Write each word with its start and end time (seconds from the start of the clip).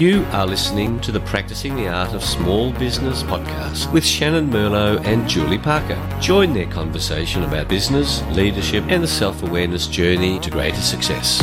You 0.00 0.24
are 0.30 0.46
listening 0.46 0.98
to 1.00 1.12
the 1.12 1.20
Practicing 1.20 1.76
the 1.76 1.86
Art 1.86 2.14
of 2.14 2.24
Small 2.24 2.72
Business 2.72 3.22
podcast 3.22 3.92
with 3.92 4.02
Shannon 4.02 4.48
Merlot 4.48 5.04
and 5.04 5.28
Julie 5.28 5.58
Parker. 5.58 6.00
Join 6.18 6.54
their 6.54 6.68
conversation 6.68 7.42
about 7.42 7.68
business, 7.68 8.22
leadership, 8.28 8.82
and 8.88 9.02
the 9.02 9.06
self 9.06 9.42
awareness 9.42 9.86
journey 9.86 10.40
to 10.40 10.48
greater 10.48 10.80
success. 10.80 11.42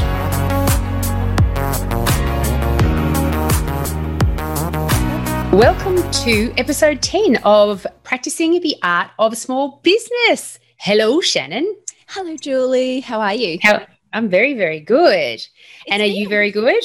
Welcome 5.53 6.09
to 6.23 6.51
episode 6.57 7.03
10 7.03 7.35
of 7.43 7.85
Practicing 8.01 8.59
the 8.61 8.75
Art 8.81 9.11
of 9.19 9.37
Small 9.37 9.79
Business. 9.83 10.57
Hello, 10.77 11.21
Shannon. 11.21 11.75
Hello, 12.07 12.35
Julie. 12.35 13.01
How 13.01 13.21
are 13.21 13.35
you? 13.35 13.59
How, 13.61 13.85
I'm 14.13 14.29
very, 14.29 14.55
very 14.55 14.79
good. 14.79 15.13
It's 15.13 15.47
and 15.87 16.01
are 16.01 16.07
you 16.07 16.27
very 16.27 16.49
good? 16.49 16.83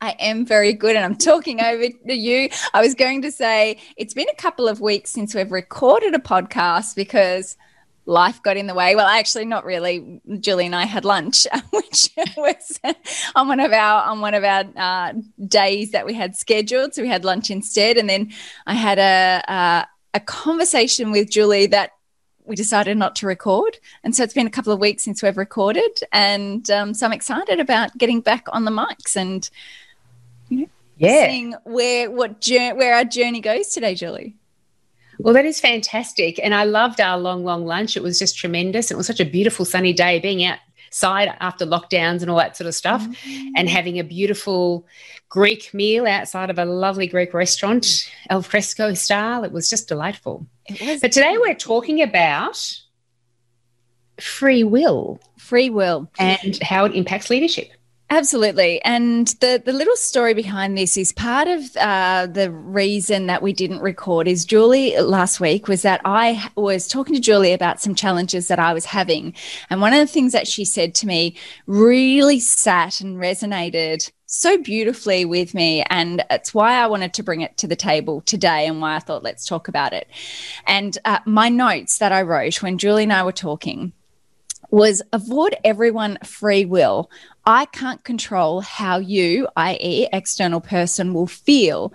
I 0.00 0.10
am 0.18 0.44
very 0.44 0.72
good, 0.72 0.94
and 0.94 1.04
I'm 1.04 1.16
talking 1.16 1.60
over 1.60 1.88
to 1.88 2.14
you. 2.14 2.50
I 2.74 2.82
was 2.82 2.94
going 2.94 3.22
to 3.22 3.32
say 3.32 3.78
it's 3.96 4.14
been 4.14 4.28
a 4.30 4.36
couple 4.36 4.68
of 4.68 4.80
weeks 4.80 5.10
since 5.10 5.34
we've 5.34 5.50
recorded 5.50 6.14
a 6.14 6.18
podcast 6.18 6.94
because 6.94 7.56
life 8.04 8.42
got 8.42 8.56
in 8.56 8.66
the 8.66 8.74
way. 8.74 8.94
Well, 8.94 9.06
actually, 9.06 9.46
not 9.46 9.64
really. 9.64 10.20
Julie 10.40 10.66
and 10.66 10.74
I 10.74 10.84
had 10.84 11.04
lunch, 11.04 11.46
which 11.70 12.10
was 12.36 12.80
on 13.34 13.48
one 13.48 13.60
of 13.60 13.72
our 13.72 14.04
on 14.04 14.20
one 14.20 14.34
of 14.34 14.44
our 14.44 14.64
uh, 14.76 15.12
days 15.46 15.92
that 15.92 16.06
we 16.06 16.14
had 16.14 16.36
scheduled. 16.36 16.94
So 16.94 17.02
we 17.02 17.08
had 17.08 17.24
lunch 17.24 17.50
instead, 17.50 17.96
and 17.96 18.08
then 18.08 18.32
I 18.66 18.74
had 18.74 18.98
a 18.98 19.42
a, 19.50 19.86
a 20.14 20.20
conversation 20.20 21.10
with 21.10 21.30
Julie 21.30 21.66
that 21.68 21.92
we 22.44 22.54
decided 22.54 22.96
not 22.96 23.16
to 23.16 23.26
record. 23.26 23.78
And 24.04 24.14
so 24.14 24.22
it's 24.22 24.34
been 24.34 24.46
a 24.46 24.50
couple 24.50 24.72
of 24.72 24.78
weeks 24.78 25.02
since 25.02 25.22
we've 25.22 25.36
recorded. 25.36 26.00
And 26.12 26.70
um, 26.70 26.94
so 26.94 27.04
I'm 27.06 27.12
excited 27.12 27.58
about 27.58 27.96
getting 27.98 28.20
back 28.20 28.46
on 28.52 28.64
the 28.64 28.70
mics 28.70 29.16
and 29.16 29.48
yeah. 30.96 31.28
seeing 31.28 31.54
where 31.64 32.10
what 32.10 32.46
where 32.48 32.94
our 32.94 33.04
journey 33.04 33.40
goes 33.40 33.68
today, 33.68 33.94
Julie. 33.94 34.36
Well, 35.18 35.34
that 35.34 35.44
is 35.44 35.60
fantastic. 35.60 36.38
And 36.42 36.54
I 36.54 36.64
loved 36.64 37.00
our 37.00 37.18
long, 37.18 37.44
long 37.44 37.64
lunch. 37.64 37.96
It 37.96 38.02
was 38.02 38.18
just 38.18 38.36
tremendous. 38.36 38.90
It 38.90 38.96
was 38.96 39.06
such 39.06 39.20
a 39.20 39.24
beautiful 39.24 39.64
sunny 39.64 39.92
day 39.92 40.20
being 40.20 40.44
outside 40.44 41.34
after 41.40 41.64
lockdowns 41.64 42.20
and 42.20 42.30
all 42.30 42.36
that 42.36 42.56
sort 42.56 42.68
of 42.68 42.74
stuff 42.74 43.02
mm-hmm. 43.02 43.48
and 43.56 43.68
having 43.68 43.98
a 43.98 44.04
beautiful 44.04 44.86
Greek 45.28 45.72
meal 45.72 46.06
outside 46.06 46.50
of 46.50 46.58
a 46.58 46.64
lovely 46.64 47.06
Greek 47.06 47.34
restaurant, 47.34 47.84
mm. 47.84 48.08
al 48.30 48.42
fresco 48.42 48.94
style. 48.94 49.42
It 49.42 49.52
was 49.52 49.68
just 49.68 49.88
delightful. 49.88 50.46
It 50.66 50.80
was. 50.80 51.00
But 51.00 51.12
today 51.12 51.36
we're 51.38 51.54
talking 51.54 52.02
about 52.02 52.80
free 54.20 54.64
will. 54.64 55.18
Free 55.38 55.70
will. 55.70 56.10
And 56.18 56.58
how 56.62 56.84
it 56.84 56.94
impacts 56.94 57.30
leadership. 57.30 57.70
Absolutely. 58.08 58.80
And 58.82 59.26
the, 59.40 59.60
the 59.64 59.72
little 59.72 59.96
story 59.96 60.32
behind 60.32 60.78
this 60.78 60.96
is 60.96 61.10
part 61.10 61.48
of 61.48 61.76
uh, 61.76 62.26
the 62.26 62.52
reason 62.52 63.26
that 63.26 63.42
we 63.42 63.52
didn't 63.52 63.80
record 63.80 64.28
is 64.28 64.44
Julie 64.44 64.96
last 65.00 65.40
week 65.40 65.66
was 65.66 65.82
that 65.82 66.02
I 66.04 66.48
was 66.54 66.86
talking 66.86 67.16
to 67.16 67.20
Julie 67.20 67.52
about 67.52 67.80
some 67.80 67.96
challenges 67.96 68.46
that 68.46 68.60
I 68.60 68.72
was 68.72 68.84
having. 68.84 69.34
And 69.70 69.80
one 69.80 69.92
of 69.92 69.98
the 69.98 70.06
things 70.06 70.32
that 70.32 70.46
she 70.46 70.64
said 70.64 70.94
to 70.96 71.06
me 71.06 71.36
really 71.66 72.38
sat 72.38 73.00
and 73.00 73.16
resonated 73.16 74.08
so 74.26 74.56
beautifully 74.56 75.24
with 75.24 75.52
me. 75.52 75.82
And 75.90 76.24
it's 76.30 76.54
why 76.54 76.74
I 76.74 76.86
wanted 76.86 77.12
to 77.14 77.24
bring 77.24 77.40
it 77.40 77.56
to 77.56 77.66
the 77.66 77.74
table 77.74 78.20
today 78.20 78.68
and 78.68 78.80
why 78.80 78.94
I 78.94 79.00
thought, 79.00 79.24
let's 79.24 79.46
talk 79.46 79.66
about 79.66 79.92
it. 79.92 80.08
And 80.64 80.96
uh, 81.04 81.18
my 81.26 81.48
notes 81.48 81.98
that 81.98 82.12
I 82.12 82.22
wrote 82.22 82.62
when 82.62 82.78
Julie 82.78 83.02
and 83.02 83.12
I 83.12 83.24
were 83.24 83.32
talking 83.32 83.92
was 84.70 85.02
avoid 85.12 85.56
everyone 85.64 86.18
free 86.24 86.64
will. 86.64 87.10
I 87.46 87.66
can't 87.66 88.02
control 88.02 88.60
how 88.60 88.98
you, 88.98 89.48
i.e., 89.56 90.08
external 90.12 90.60
person, 90.60 91.14
will 91.14 91.28
feel. 91.28 91.92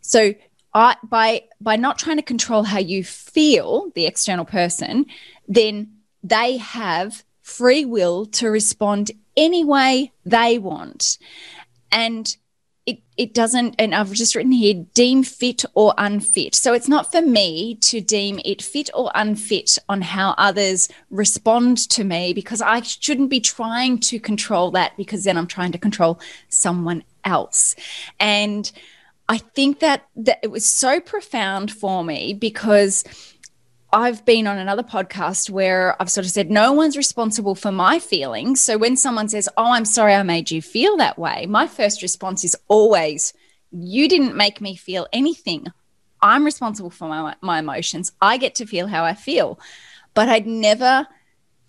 So 0.00 0.34
I, 0.72 0.96
by 1.02 1.42
by 1.60 1.76
not 1.76 1.98
trying 1.98 2.16
to 2.16 2.22
control 2.22 2.62
how 2.62 2.78
you 2.78 3.04
feel, 3.04 3.90
the 3.94 4.06
external 4.06 4.44
person, 4.44 5.06
then 5.48 5.92
they 6.22 6.56
have 6.58 7.24
free 7.42 7.84
will 7.84 8.26
to 8.26 8.48
respond 8.48 9.10
any 9.36 9.64
way 9.64 10.12
they 10.24 10.58
want. 10.58 11.18
And 11.90 12.34
it, 12.84 13.00
it 13.16 13.32
doesn't, 13.32 13.76
and 13.78 13.94
I've 13.94 14.12
just 14.12 14.34
written 14.34 14.50
here, 14.52 14.84
deem 14.94 15.22
fit 15.22 15.64
or 15.74 15.94
unfit. 15.98 16.54
So 16.54 16.74
it's 16.74 16.88
not 16.88 17.12
for 17.12 17.22
me 17.22 17.76
to 17.76 18.00
deem 18.00 18.40
it 18.44 18.60
fit 18.60 18.90
or 18.92 19.12
unfit 19.14 19.78
on 19.88 20.02
how 20.02 20.34
others 20.36 20.88
respond 21.10 21.78
to 21.90 22.02
me 22.02 22.32
because 22.32 22.60
I 22.60 22.80
shouldn't 22.80 23.30
be 23.30 23.40
trying 23.40 23.98
to 24.00 24.18
control 24.18 24.72
that 24.72 24.96
because 24.96 25.22
then 25.24 25.36
I'm 25.36 25.46
trying 25.46 25.72
to 25.72 25.78
control 25.78 26.18
someone 26.48 27.04
else. 27.24 27.76
And 28.18 28.70
I 29.28 29.38
think 29.38 29.78
that, 29.78 30.08
that 30.16 30.40
it 30.42 30.50
was 30.50 30.66
so 30.66 30.98
profound 30.98 31.70
for 31.70 32.02
me 32.02 32.34
because 32.34 33.04
I've 33.94 34.24
been 34.24 34.46
on 34.46 34.56
another 34.56 34.82
podcast 34.82 35.50
where 35.50 36.00
I've 36.00 36.10
sort 36.10 36.24
of 36.24 36.32
said, 36.32 36.50
no 36.50 36.72
one's 36.72 36.96
responsible 36.96 37.54
for 37.54 37.70
my 37.70 37.98
feelings. 37.98 38.58
So 38.58 38.78
when 38.78 38.96
someone 38.96 39.28
says, 39.28 39.50
oh, 39.58 39.72
I'm 39.72 39.84
sorry 39.84 40.14
I 40.14 40.22
made 40.22 40.50
you 40.50 40.62
feel 40.62 40.96
that 40.96 41.18
way, 41.18 41.44
my 41.44 41.66
first 41.66 42.00
response 42.00 42.42
is 42.42 42.56
always, 42.68 43.34
you 43.70 44.08
didn't 44.08 44.34
make 44.34 44.62
me 44.62 44.76
feel 44.76 45.08
anything. 45.12 45.66
I'm 46.22 46.44
responsible 46.44 46.88
for 46.88 47.06
my, 47.06 47.34
my 47.42 47.58
emotions. 47.58 48.12
I 48.18 48.38
get 48.38 48.54
to 48.56 48.66
feel 48.66 48.86
how 48.86 49.04
I 49.04 49.12
feel. 49.12 49.60
But 50.14 50.30
I'd 50.30 50.46
never 50.46 51.06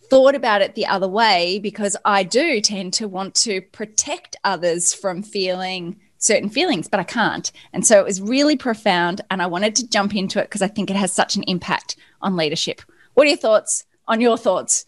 thought 0.10 0.36
about 0.36 0.62
it 0.62 0.76
the 0.76 0.86
other 0.86 1.10
way 1.10 1.60
because 1.60 1.98
I 2.06 2.24
do 2.24 2.62
tend 2.62 2.94
to 2.94 3.08
want 3.10 3.36
to 3.36 3.60
protect 3.62 4.38
others 4.46 4.94
from 4.94 5.24
feeling 5.24 6.00
certain 6.24 6.50
feelings, 6.50 6.88
but 6.88 7.00
I 7.00 7.04
can't. 7.04 7.52
And 7.74 7.86
so 7.86 8.00
it 8.00 8.06
was 8.06 8.22
really 8.22 8.56
profound. 8.56 9.22
And 9.30 9.42
I 9.42 9.48
wanted 9.48 9.76
to 9.78 9.88
jump 9.88 10.16
into 10.16 10.40
it 10.40 10.46
because 10.46 10.62
I 10.62 10.68
think 10.68 10.90
it 10.90 10.96
has 10.96 11.12
such 11.12 11.36
an 11.36 11.44
impact 11.44 11.96
on 12.22 12.36
leadership. 12.36 12.82
What 13.14 13.26
are 13.26 13.30
your 13.30 13.38
thoughts 13.38 13.86
on 14.08 14.22
your 14.22 14.38
thoughts 14.38 14.86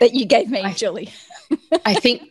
that 0.00 0.14
you 0.14 0.26
gave 0.26 0.50
me, 0.50 0.62
I, 0.62 0.72
Julie? 0.72 1.12
I 1.84 1.94
think 1.94 2.30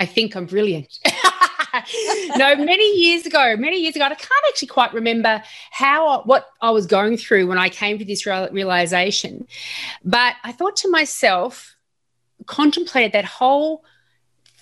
I 0.00 0.06
think 0.06 0.36
I'm 0.36 0.46
brilliant. 0.46 0.98
no, 2.36 2.54
many 2.56 2.96
years 2.96 3.26
ago, 3.26 3.56
many 3.56 3.80
years 3.80 3.96
ago, 3.96 4.04
I 4.04 4.08
can't 4.10 4.44
actually 4.48 4.68
quite 4.68 4.94
remember 4.94 5.42
how 5.70 6.22
what 6.22 6.48
I 6.60 6.70
was 6.70 6.86
going 6.86 7.16
through 7.16 7.48
when 7.48 7.58
I 7.58 7.68
came 7.68 7.98
to 7.98 8.04
this 8.04 8.26
realization. 8.26 9.46
But 10.04 10.34
I 10.44 10.52
thought 10.52 10.76
to 10.76 10.90
myself, 10.90 11.76
contemplated 12.46 13.12
that 13.12 13.24
whole 13.24 13.84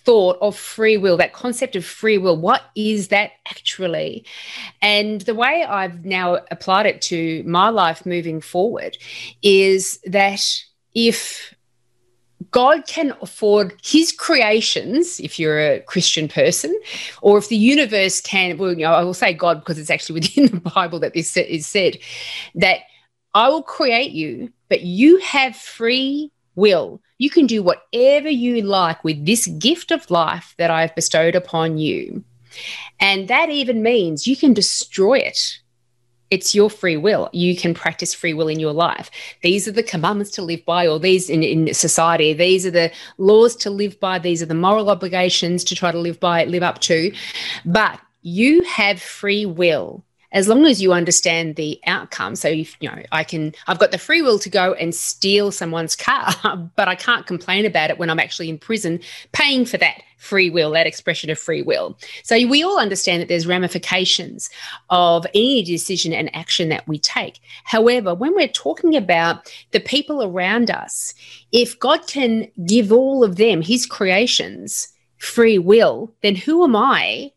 thought 0.06 0.38
of 0.40 0.56
free 0.56 0.96
will, 0.96 1.16
that 1.16 1.32
concept 1.32 1.74
of 1.74 1.84
free 1.84 2.16
will. 2.16 2.36
What 2.36 2.62
is 2.76 3.08
that 3.08 3.32
actually? 3.50 4.24
And 4.80 5.20
the 5.22 5.34
way 5.34 5.64
I've 5.68 6.04
now 6.04 6.38
applied 6.52 6.86
it 6.86 7.02
to 7.02 7.42
my 7.44 7.68
life 7.68 8.06
moving 8.06 8.40
forward 8.40 8.96
is 9.42 9.98
that 10.06 10.40
if 10.94 11.52
God 12.52 12.86
can 12.86 13.14
afford 13.20 13.74
his 13.84 14.12
creations, 14.12 15.18
if 15.18 15.40
you're 15.40 15.58
a 15.58 15.80
Christian 15.80 16.28
person, 16.28 16.78
or 17.20 17.36
if 17.36 17.48
the 17.48 17.56
universe 17.56 18.20
can, 18.20 18.56
well, 18.58 18.70
you 18.70 18.84
know, 18.84 18.92
I 18.92 19.02
will 19.02 19.12
say 19.12 19.32
God 19.32 19.58
because 19.58 19.78
it's 19.78 19.90
actually 19.90 20.20
within 20.20 20.46
the 20.46 20.70
Bible 20.70 21.00
that 21.00 21.14
this 21.14 21.36
is 21.36 21.66
said, 21.66 21.98
that 22.54 22.80
I 23.34 23.48
will 23.48 23.62
create 23.62 24.12
you, 24.12 24.52
but 24.68 24.82
you 24.82 25.18
have 25.18 25.56
free 25.56 26.30
will. 26.54 27.02
You 27.18 27.30
can 27.30 27.46
do 27.46 27.62
whatever 27.62 28.28
you 28.28 28.62
like 28.62 29.02
with 29.02 29.24
this 29.24 29.46
gift 29.46 29.90
of 29.90 30.10
life 30.10 30.54
that 30.58 30.70
I've 30.70 30.94
bestowed 30.94 31.34
upon 31.34 31.78
you. 31.78 32.24
And 33.00 33.28
that 33.28 33.50
even 33.50 33.82
means 33.82 34.26
you 34.26 34.36
can 34.36 34.52
destroy 34.52 35.18
it. 35.18 35.60
It's 36.30 36.54
your 36.54 36.68
free 36.68 36.96
will. 36.96 37.30
You 37.32 37.56
can 37.56 37.72
practice 37.72 38.12
free 38.12 38.34
will 38.34 38.48
in 38.48 38.58
your 38.58 38.72
life. 38.72 39.10
These 39.42 39.68
are 39.68 39.72
the 39.72 39.82
commandments 39.82 40.32
to 40.32 40.42
live 40.42 40.64
by, 40.64 40.86
or 40.88 40.98
these 40.98 41.30
in, 41.30 41.42
in 41.42 41.72
society. 41.72 42.32
These 42.32 42.66
are 42.66 42.70
the 42.72 42.92
laws 43.18 43.54
to 43.56 43.70
live 43.70 44.00
by. 44.00 44.18
These 44.18 44.42
are 44.42 44.46
the 44.46 44.54
moral 44.54 44.90
obligations 44.90 45.62
to 45.64 45.76
try 45.76 45.92
to 45.92 45.98
live 45.98 46.18
by, 46.18 46.44
live 46.44 46.64
up 46.64 46.80
to. 46.80 47.12
But 47.64 48.00
you 48.22 48.62
have 48.62 49.00
free 49.00 49.46
will 49.46 50.04
as 50.36 50.48
long 50.48 50.66
as 50.66 50.82
you 50.82 50.92
understand 50.92 51.56
the 51.56 51.80
outcome. 51.86 52.36
So, 52.36 52.48
if, 52.48 52.76
you 52.78 52.90
know, 52.90 53.02
I 53.10 53.24
can, 53.24 53.54
I've 53.68 53.78
got 53.78 53.90
the 53.90 53.96
free 53.96 54.20
will 54.20 54.38
to 54.40 54.50
go 54.50 54.74
and 54.74 54.94
steal 54.94 55.50
someone's 55.50 55.96
car, 55.96 56.34
but 56.76 56.88
I 56.88 56.94
can't 56.94 57.26
complain 57.26 57.64
about 57.64 57.88
it 57.88 57.98
when 57.98 58.10
I'm 58.10 58.20
actually 58.20 58.50
in 58.50 58.58
prison 58.58 59.00
paying 59.32 59.64
for 59.64 59.78
that 59.78 60.02
free 60.18 60.50
will, 60.50 60.72
that 60.72 60.86
expression 60.86 61.30
of 61.30 61.38
free 61.38 61.62
will. 61.62 61.96
So, 62.22 62.36
we 62.46 62.62
all 62.62 62.78
understand 62.78 63.22
that 63.22 63.28
there's 63.28 63.46
ramifications 63.46 64.50
of 64.90 65.26
any 65.34 65.62
decision 65.62 66.12
and 66.12 66.34
action 66.36 66.68
that 66.68 66.86
we 66.86 66.98
take. 66.98 67.40
However, 67.64 68.14
when 68.14 68.34
we're 68.34 68.46
talking 68.46 68.94
about 68.94 69.50
the 69.70 69.80
people 69.80 70.22
around 70.22 70.70
us, 70.70 71.14
if 71.50 71.78
God 71.80 72.06
can 72.08 72.50
give 72.66 72.92
all 72.92 73.24
of 73.24 73.36
them, 73.36 73.62
his 73.62 73.86
creations, 73.86 74.92
free 75.16 75.58
will, 75.58 76.14
then 76.20 76.34
who 76.34 76.62
am 76.62 76.76
I 76.76 77.32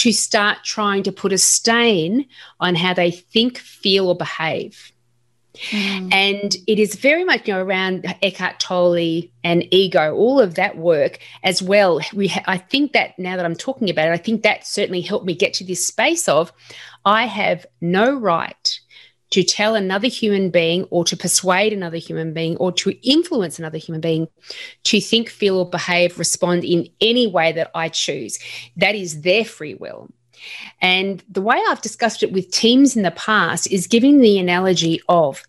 to 0.00 0.12
start 0.12 0.64
trying 0.64 1.02
to 1.02 1.12
put 1.12 1.30
a 1.30 1.36
stain 1.36 2.26
on 2.58 2.74
how 2.74 2.94
they 2.94 3.10
think, 3.10 3.58
feel, 3.58 4.08
or 4.08 4.16
behave. 4.16 4.92
Mm. 5.68 6.10
And 6.10 6.56
it 6.66 6.78
is 6.78 6.94
very 6.94 7.22
much 7.22 7.46
you 7.46 7.52
know, 7.52 7.62
around 7.62 8.06
Eckhart 8.22 8.58
Tolle 8.60 9.24
and 9.44 9.64
ego, 9.70 10.14
all 10.14 10.40
of 10.40 10.54
that 10.54 10.78
work 10.78 11.18
as 11.42 11.60
well. 11.60 12.00
We 12.14 12.28
ha- 12.28 12.44
I 12.46 12.56
think 12.56 12.92
that 12.92 13.18
now 13.18 13.36
that 13.36 13.44
I'm 13.44 13.54
talking 13.54 13.90
about 13.90 14.08
it, 14.08 14.12
I 14.12 14.16
think 14.16 14.42
that 14.42 14.66
certainly 14.66 15.02
helped 15.02 15.26
me 15.26 15.34
get 15.34 15.52
to 15.54 15.64
this 15.64 15.86
space 15.86 16.30
of 16.30 16.50
I 17.04 17.26
have 17.26 17.66
no 17.82 18.14
right 18.14 18.80
to 19.30 19.42
tell 19.42 19.74
another 19.74 20.08
human 20.08 20.50
being 20.50 20.84
or 20.90 21.04
to 21.04 21.16
persuade 21.16 21.72
another 21.72 21.96
human 21.96 22.34
being 22.34 22.56
or 22.56 22.72
to 22.72 22.90
influence 23.08 23.58
another 23.58 23.78
human 23.78 24.00
being 24.00 24.28
to 24.84 25.00
think, 25.00 25.28
feel, 25.28 25.58
or 25.58 25.68
behave, 25.68 26.18
respond 26.18 26.64
in 26.64 26.88
any 27.00 27.26
way 27.26 27.52
that 27.52 27.70
I 27.74 27.88
choose. 27.88 28.38
That 28.76 28.94
is 28.94 29.22
their 29.22 29.44
free 29.44 29.74
will. 29.74 30.08
And 30.80 31.22
the 31.28 31.42
way 31.42 31.60
I've 31.68 31.82
discussed 31.82 32.22
it 32.22 32.32
with 32.32 32.50
teams 32.50 32.96
in 32.96 33.02
the 33.02 33.10
past 33.10 33.70
is 33.70 33.86
giving 33.86 34.20
the 34.20 34.38
analogy 34.38 35.00
of 35.08 35.42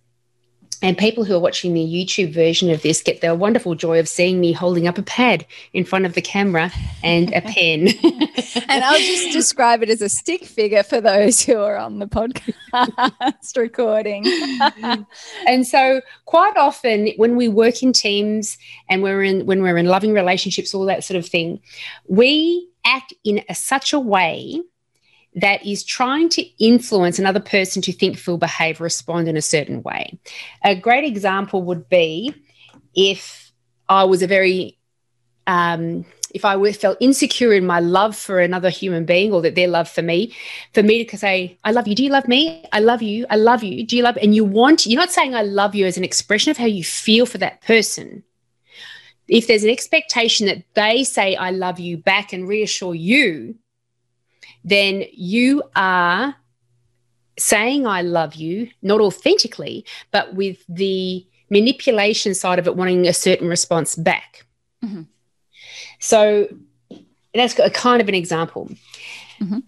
and 0.81 0.97
people 0.97 1.23
who 1.23 1.35
are 1.35 1.39
watching 1.39 1.73
the 1.73 1.81
YouTube 1.81 2.33
version 2.33 2.69
of 2.71 2.81
this 2.81 3.01
get 3.01 3.21
the 3.21 3.35
wonderful 3.35 3.75
joy 3.75 3.99
of 3.99 4.07
seeing 4.07 4.39
me 4.39 4.51
holding 4.51 4.87
up 4.87 4.97
a 4.97 5.03
pad 5.03 5.45
in 5.73 5.85
front 5.85 6.05
of 6.05 6.13
the 6.13 6.21
camera 6.21 6.71
and 7.03 7.33
a 7.33 7.41
pen. 7.41 7.89
and 8.67 8.83
I'll 8.83 8.99
just 8.99 9.31
describe 9.31 9.83
it 9.83 9.89
as 9.89 10.01
a 10.01 10.09
stick 10.09 10.45
figure 10.45 10.83
for 10.83 10.99
those 10.99 11.41
who 11.41 11.57
are 11.57 11.77
on 11.77 11.99
the 11.99 12.07
podcast 12.07 13.55
recording. 13.57 14.25
and 15.47 15.67
so 15.67 16.01
quite 16.25 16.57
often 16.57 17.09
when 17.17 17.35
we 17.35 17.47
work 17.47 17.83
in 17.83 17.93
teams 17.93 18.57
and 18.89 19.03
we're 19.03 19.23
in 19.23 19.45
when 19.45 19.61
we're 19.61 19.77
in 19.77 19.85
loving 19.85 20.13
relationships, 20.13 20.73
all 20.73 20.85
that 20.85 21.03
sort 21.03 21.17
of 21.17 21.27
thing, 21.27 21.59
we 22.07 22.67
act 22.85 23.13
in 23.23 23.43
a, 23.49 23.55
such 23.55 23.93
a 23.93 23.99
way 23.99 24.61
that 25.35 25.65
is 25.65 25.83
trying 25.83 26.29
to 26.29 26.63
influence 26.63 27.17
another 27.17 27.39
person 27.39 27.81
to 27.83 27.93
think, 27.93 28.17
feel, 28.17 28.37
behave, 28.37 28.81
respond 28.81 29.27
in 29.27 29.37
a 29.37 29.41
certain 29.41 29.81
way. 29.81 30.19
A 30.63 30.75
great 30.75 31.05
example 31.05 31.63
would 31.63 31.87
be 31.87 32.33
if 32.93 33.51
I 33.87 34.03
was 34.03 34.21
a 34.21 34.27
very, 34.27 34.77
um, 35.47 36.05
if 36.33 36.43
I 36.45 36.71
felt 36.73 36.97
insecure 36.99 37.53
in 37.53 37.65
my 37.65 37.79
love 37.79 38.15
for 38.15 38.39
another 38.39 38.69
human 38.69 39.05
being 39.05 39.31
or 39.31 39.41
that 39.41 39.55
their 39.55 39.67
love 39.67 39.89
for 39.89 40.01
me, 40.01 40.33
for 40.73 40.83
me 40.83 41.05
to 41.05 41.17
say, 41.17 41.57
I 41.63 41.71
love 41.71 41.87
you. 41.87 41.95
Do 41.95 42.03
you 42.03 42.09
love 42.09 42.27
me? 42.27 42.65
I 42.73 42.79
love 42.79 43.01
you. 43.01 43.25
I 43.29 43.37
love 43.37 43.63
you. 43.63 43.85
Do 43.85 43.95
you 43.95 44.03
love? 44.03 44.17
And 44.21 44.35
you 44.35 44.43
want, 44.43 44.85
you're 44.85 44.99
not 44.99 45.11
saying 45.11 45.35
I 45.35 45.43
love 45.43 45.75
you 45.75 45.85
as 45.85 45.97
an 45.97 46.03
expression 46.03 46.51
of 46.51 46.57
how 46.57 46.65
you 46.65 46.83
feel 46.83 47.25
for 47.25 47.37
that 47.37 47.61
person. 47.61 48.23
If 49.27 49.47
there's 49.47 49.63
an 49.63 49.69
expectation 49.69 50.47
that 50.47 50.63
they 50.73 51.05
say, 51.05 51.35
I 51.37 51.51
love 51.51 51.79
you 51.79 51.97
back 51.97 52.33
and 52.33 52.47
reassure 52.47 52.95
you, 52.95 53.55
then 54.63 55.03
you 55.13 55.63
are 55.75 56.35
saying 57.37 57.87
I 57.87 58.01
love 58.01 58.35
you, 58.35 58.69
not 58.81 59.01
authentically, 59.01 59.85
but 60.11 60.33
with 60.35 60.63
the 60.67 61.25
manipulation 61.49 62.33
side 62.33 62.59
of 62.59 62.67
it, 62.67 62.75
wanting 62.75 63.07
a 63.07 63.13
certain 63.13 63.47
response 63.47 63.95
back. 63.95 64.45
Mm-hmm. 64.83 65.03
So 65.99 66.47
that's 67.33 67.57
a 67.59 67.69
kind 67.69 68.01
of 68.01 68.07
an 68.07 68.15
example. 68.15 68.69
Mm-hmm. 69.39 69.59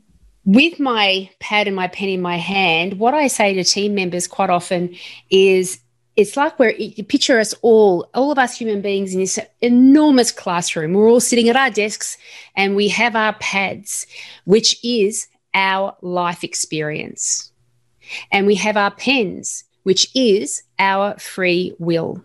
With 0.45 0.79
my 0.79 1.29
pad 1.39 1.67
and 1.67 1.75
my 1.75 1.87
pen 1.87 2.09
in 2.09 2.21
my 2.21 2.37
hand, 2.37 2.99
what 2.99 3.13
I 3.13 3.27
say 3.27 3.53
to 3.53 3.63
team 3.63 3.95
members 3.95 4.27
quite 4.27 4.49
often 4.49 4.95
is 5.29 5.79
it's 6.15 6.37
like 6.37 6.59
we're 6.59 6.73
picture 7.07 7.39
us 7.39 7.53
all, 7.61 8.09
all 8.13 8.31
of 8.31 8.37
us 8.37 8.57
human 8.57 8.81
beings 8.81 9.13
in 9.13 9.19
this 9.19 9.39
enormous 9.61 10.31
classroom. 10.31 10.93
We're 10.93 11.09
all 11.09 11.19
sitting 11.19 11.49
at 11.49 11.55
our 11.55 11.69
desks 11.69 12.17
and 12.55 12.75
we 12.75 12.87
have 12.89 13.15
our 13.15 13.33
pads, 13.33 14.05
which 14.45 14.77
is 14.83 15.27
our 15.53 15.95
life 16.01 16.43
experience. 16.43 17.51
And 18.31 18.45
we 18.45 18.55
have 18.55 18.77
our 18.77 18.91
pens, 18.91 19.63
which 19.83 20.07
is 20.15 20.63
our 20.77 21.17
free 21.17 21.73
will. 21.79 22.23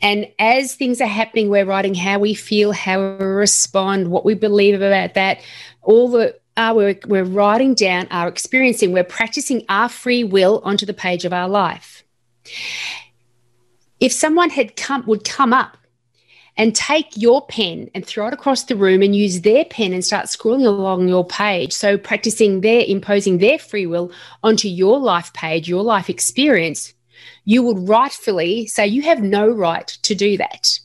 And 0.00 0.28
as 0.38 0.74
things 0.74 1.00
are 1.00 1.06
happening, 1.06 1.48
we're 1.48 1.64
writing 1.64 1.94
how 1.94 2.18
we 2.18 2.34
feel, 2.34 2.72
how 2.72 3.16
we 3.16 3.24
respond, 3.24 4.10
what 4.10 4.24
we 4.24 4.34
believe 4.34 4.80
about 4.80 5.14
that, 5.14 5.40
all 5.82 6.08
the 6.08 6.38
uh, 6.56 6.72
we're, 6.76 6.98
we're 7.06 7.24
writing 7.24 7.72
down 7.72 8.06
our 8.10 8.28
experiencing, 8.28 8.92
we're 8.92 9.04
practicing 9.04 9.64
our 9.70 9.88
free 9.88 10.22
will 10.22 10.60
onto 10.64 10.84
the 10.84 10.92
page 10.92 11.24
of 11.24 11.32
our 11.32 11.48
life. 11.48 12.01
If 14.00 14.12
someone 14.12 14.50
had 14.50 14.76
come 14.76 15.04
would 15.06 15.24
come 15.24 15.52
up 15.52 15.76
and 16.56 16.74
take 16.74 17.16
your 17.16 17.46
pen 17.46 17.90
and 17.94 18.04
throw 18.04 18.26
it 18.26 18.34
across 18.34 18.64
the 18.64 18.76
room 18.76 19.02
and 19.02 19.16
use 19.16 19.40
their 19.40 19.64
pen 19.64 19.92
and 19.92 20.04
start 20.04 20.26
scrolling 20.26 20.66
along 20.66 21.08
your 21.08 21.24
page. 21.24 21.72
So, 21.72 21.96
practicing 21.96 22.60
their 22.60 22.84
imposing 22.86 23.38
their 23.38 23.58
free 23.58 23.86
will 23.86 24.12
onto 24.42 24.68
your 24.68 24.98
life 24.98 25.32
page, 25.32 25.68
your 25.68 25.82
life 25.82 26.10
experience, 26.10 26.92
you 27.44 27.62
would 27.62 27.88
rightfully 27.88 28.66
say, 28.66 28.86
You 28.86 29.02
have 29.02 29.22
no 29.22 29.48
right 29.48 29.86
to 29.86 30.14
do 30.14 30.36
that. 30.36 30.78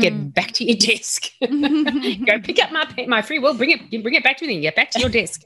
Get 0.00 0.12
mm. 0.12 0.34
back 0.34 0.50
to 0.52 0.64
your 0.64 0.76
desk. 0.76 1.28
Go 1.40 2.40
pick 2.40 2.60
up 2.60 2.72
my 2.72 2.84
pen, 2.84 3.08
my 3.08 3.22
free 3.22 3.38
will, 3.38 3.54
bring 3.54 3.70
it, 3.70 4.02
bring 4.02 4.14
it 4.14 4.24
back 4.24 4.38
to 4.38 4.46
me, 4.46 4.60
get 4.60 4.74
back 4.74 4.90
to 4.90 5.00
your 5.00 5.08
desk. 5.08 5.42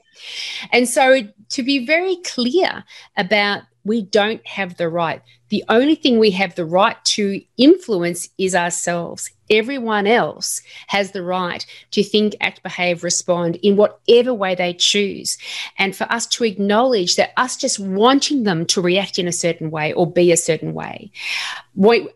And 0.73 0.89
so, 0.89 1.21
to 1.49 1.63
be 1.63 1.85
very 1.85 2.17
clear 2.25 2.83
about 3.15 3.61
we 3.89 4.03
don't 4.03 4.45
have 4.47 4.77
the 4.77 4.87
right. 4.87 5.19
The 5.49 5.63
only 5.67 5.95
thing 5.95 6.19
we 6.19 6.29
have 6.31 6.53
the 6.53 6.63
right 6.63 6.95
to 7.15 7.41
influence 7.57 8.29
is 8.37 8.53
ourselves. 8.53 9.31
Everyone 9.49 10.05
else 10.05 10.61
has 10.87 11.11
the 11.11 11.23
right 11.23 11.65
to 11.89 12.03
think, 12.03 12.35
act, 12.39 12.61
behave, 12.61 13.03
respond 13.03 13.55
in 13.63 13.77
whatever 13.77 14.31
way 14.31 14.53
they 14.53 14.73
choose. 14.75 15.39
And 15.79 15.95
for 15.95 16.03
us 16.03 16.27
to 16.27 16.43
acknowledge 16.43 17.15
that 17.15 17.33
us 17.35 17.57
just 17.57 17.79
wanting 17.79 18.43
them 18.43 18.67
to 18.67 18.79
react 18.79 19.17
in 19.17 19.27
a 19.27 19.31
certain 19.31 19.71
way 19.71 19.91
or 19.93 20.05
be 20.05 20.31
a 20.31 20.37
certain 20.37 20.75
way, 20.75 21.09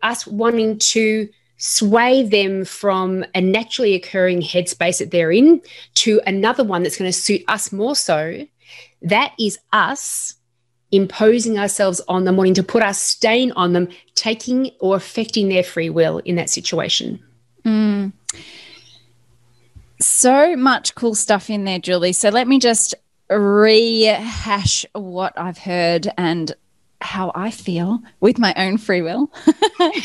us 0.04 0.28
wanting 0.28 0.78
to 0.78 1.28
sway 1.56 2.22
them 2.22 2.64
from 2.64 3.24
a 3.34 3.40
naturally 3.40 3.94
occurring 3.94 4.42
headspace 4.42 5.00
that 5.00 5.10
they're 5.10 5.32
in 5.32 5.60
to 5.94 6.20
another 6.24 6.62
one 6.62 6.84
that's 6.84 6.98
going 6.98 7.10
to 7.10 7.18
suit 7.18 7.42
us 7.48 7.72
more 7.72 7.96
so, 7.96 8.46
that 9.02 9.32
is 9.40 9.58
us 9.72 10.36
imposing 10.94 11.58
ourselves 11.58 12.00
on 12.08 12.24
them, 12.24 12.36
wanting 12.36 12.54
to 12.54 12.62
put 12.62 12.82
our 12.82 12.94
stain 12.94 13.52
on 13.52 13.72
them, 13.72 13.88
taking 14.14 14.70
or 14.80 14.96
affecting 14.96 15.48
their 15.48 15.64
free 15.64 15.90
will 15.90 16.18
in 16.18 16.36
that 16.36 16.48
situation. 16.48 17.22
Mm. 17.64 18.12
So 20.00 20.54
much 20.56 20.94
cool 20.94 21.14
stuff 21.14 21.50
in 21.50 21.64
there, 21.64 21.78
Julie. 21.78 22.12
So 22.12 22.28
let 22.28 22.46
me 22.46 22.58
just 22.58 22.94
rehash 23.30 24.86
what 24.92 25.32
I've 25.36 25.58
heard 25.58 26.08
and 26.16 26.54
how 27.00 27.32
I 27.34 27.50
feel 27.50 28.00
with 28.20 28.38
my 28.38 28.54
own 28.56 28.78
free 28.78 29.02
will. 29.02 29.32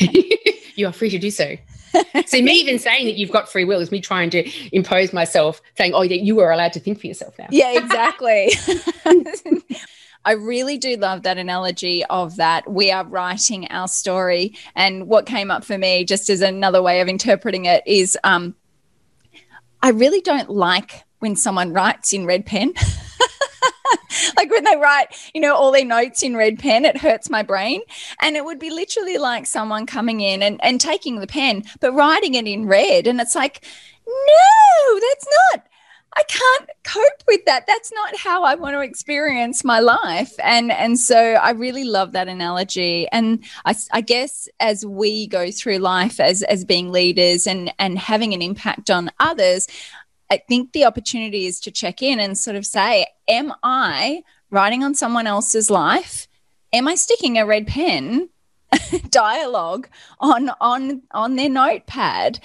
you 0.74 0.86
are 0.86 0.92
free 0.92 1.10
to 1.10 1.18
do 1.18 1.30
so. 1.30 1.56
See, 2.26 2.42
me 2.42 2.52
even 2.52 2.78
saying 2.78 3.06
that 3.06 3.16
you've 3.16 3.32
got 3.32 3.48
free 3.48 3.64
will 3.64 3.80
is 3.80 3.90
me 3.90 4.00
trying 4.00 4.30
to 4.30 4.48
impose 4.72 5.12
myself, 5.12 5.60
saying, 5.76 5.92
"Oh, 5.92 6.02
yeah, 6.02 6.22
you 6.22 6.38
are 6.38 6.52
allowed 6.52 6.72
to 6.74 6.80
think 6.80 7.00
for 7.00 7.08
yourself 7.08 7.36
now." 7.36 7.48
Yeah, 7.50 7.72
exactly. 7.72 8.52
I 10.24 10.32
really 10.32 10.76
do 10.76 10.96
love 10.96 11.22
that 11.22 11.38
analogy 11.38 12.04
of 12.06 12.36
that 12.36 12.70
we 12.70 12.90
are 12.90 13.04
writing 13.04 13.66
our 13.68 13.88
story. 13.88 14.54
And 14.74 15.08
what 15.08 15.26
came 15.26 15.50
up 15.50 15.64
for 15.64 15.78
me, 15.78 16.04
just 16.04 16.28
as 16.28 16.42
another 16.42 16.82
way 16.82 17.00
of 17.00 17.08
interpreting 17.08 17.64
it, 17.64 17.82
is 17.86 18.18
um, 18.22 18.54
I 19.82 19.90
really 19.90 20.20
don't 20.20 20.50
like 20.50 21.04
when 21.20 21.36
someone 21.36 21.72
writes 21.72 22.12
in 22.12 22.26
red 22.26 22.44
pen. 22.44 22.74
like 24.36 24.50
when 24.50 24.64
they 24.64 24.76
write, 24.76 25.08
you 25.34 25.40
know, 25.40 25.54
all 25.54 25.72
their 25.72 25.84
notes 25.84 26.22
in 26.22 26.36
red 26.36 26.58
pen, 26.58 26.84
it 26.84 26.98
hurts 26.98 27.30
my 27.30 27.42
brain. 27.42 27.80
And 28.20 28.36
it 28.36 28.44
would 28.44 28.58
be 28.58 28.70
literally 28.70 29.16
like 29.16 29.46
someone 29.46 29.86
coming 29.86 30.20
in 30.20 30.42
and, 30.42 30.60
and 30.62 30.80
taking 30.80 31.20
the 31.20 31.26
pen, 31.26 31.64
but 31.80 31.92
writing 31.92 32.34
it 32.34 32.46
in 32.46 32.66
red. 32.66 33.06
And 33.06 33.20
it's 33.20 33.34
like, 33.34 33.64
no, 34.06 35.00
that's 35.00 35.26
not 35.54 35.69
I 36.16 36.22
can't 36.24 36.70
cope 36.82 37.22
with 37.28 37.44
that. 37.44 37.66
That's 37.66 37.92
not 37.92 38.16
how 38.16 38.42
I 38.42 38.56
want 38.56 38.74
to 38.74 38.80
experience 38.80 39.64
my 39.64 39.78
life. 39.78 40.32
And 40.42 40.72
and 40.72 40.98
so 40.98 41.16
I 41.16 41.50
really 41.50 41.84
love 41.84 42.12
that 42.12 42.28
analogy. 42.28 43.06
And 43.12 43.44
I, 43.64 43.76
I 43.92 44.00
guess 44.00 44.48
as 44.58 44.84
we 44.84 45.28
go 45.28 45.50
through 45.50 45.78
life 45.78 46.18
as 46.18 46.42
as 46.42 46.64
being 46.64 46.90
leaders 46.90 47.46
and 47.46 47.72
and 47.78 47.98
having 47.98 48.34
an 48.34 48.42
impact 48.42 48.90
on 48.90 49.10
others, 49.20 49.68
I 50.30 50.38
think 50.38 50.72
the 50.72 50.84
opportunity 50.84 51.46
is 51.46 51.60
to 51.60 51.70
check 51.70 52.02
in 52.02 52.18
and 52.18 52.36
sort 52.36 52.56
of 52.56 52.66
say, 52.66 53.06
am 53.28 53.52
I 53.62 54.24
writing 54.50 54.82
on 54.82 54.94
someone 54.94 55.28
else's 55.28 55.70
life? 55.70 56.26
Am 56.72 56.88
I 56.88 56.96
sticking 56.96 57.38
a 57.38 57.46
red 57.46 57.68
pen 57.68 58.30
dialogue 59.10 59.88
on 60.18 60.50
on 60.60 61.02
on 61.12 61.36
their 61.36 61.48
notepad? 61.50 62.40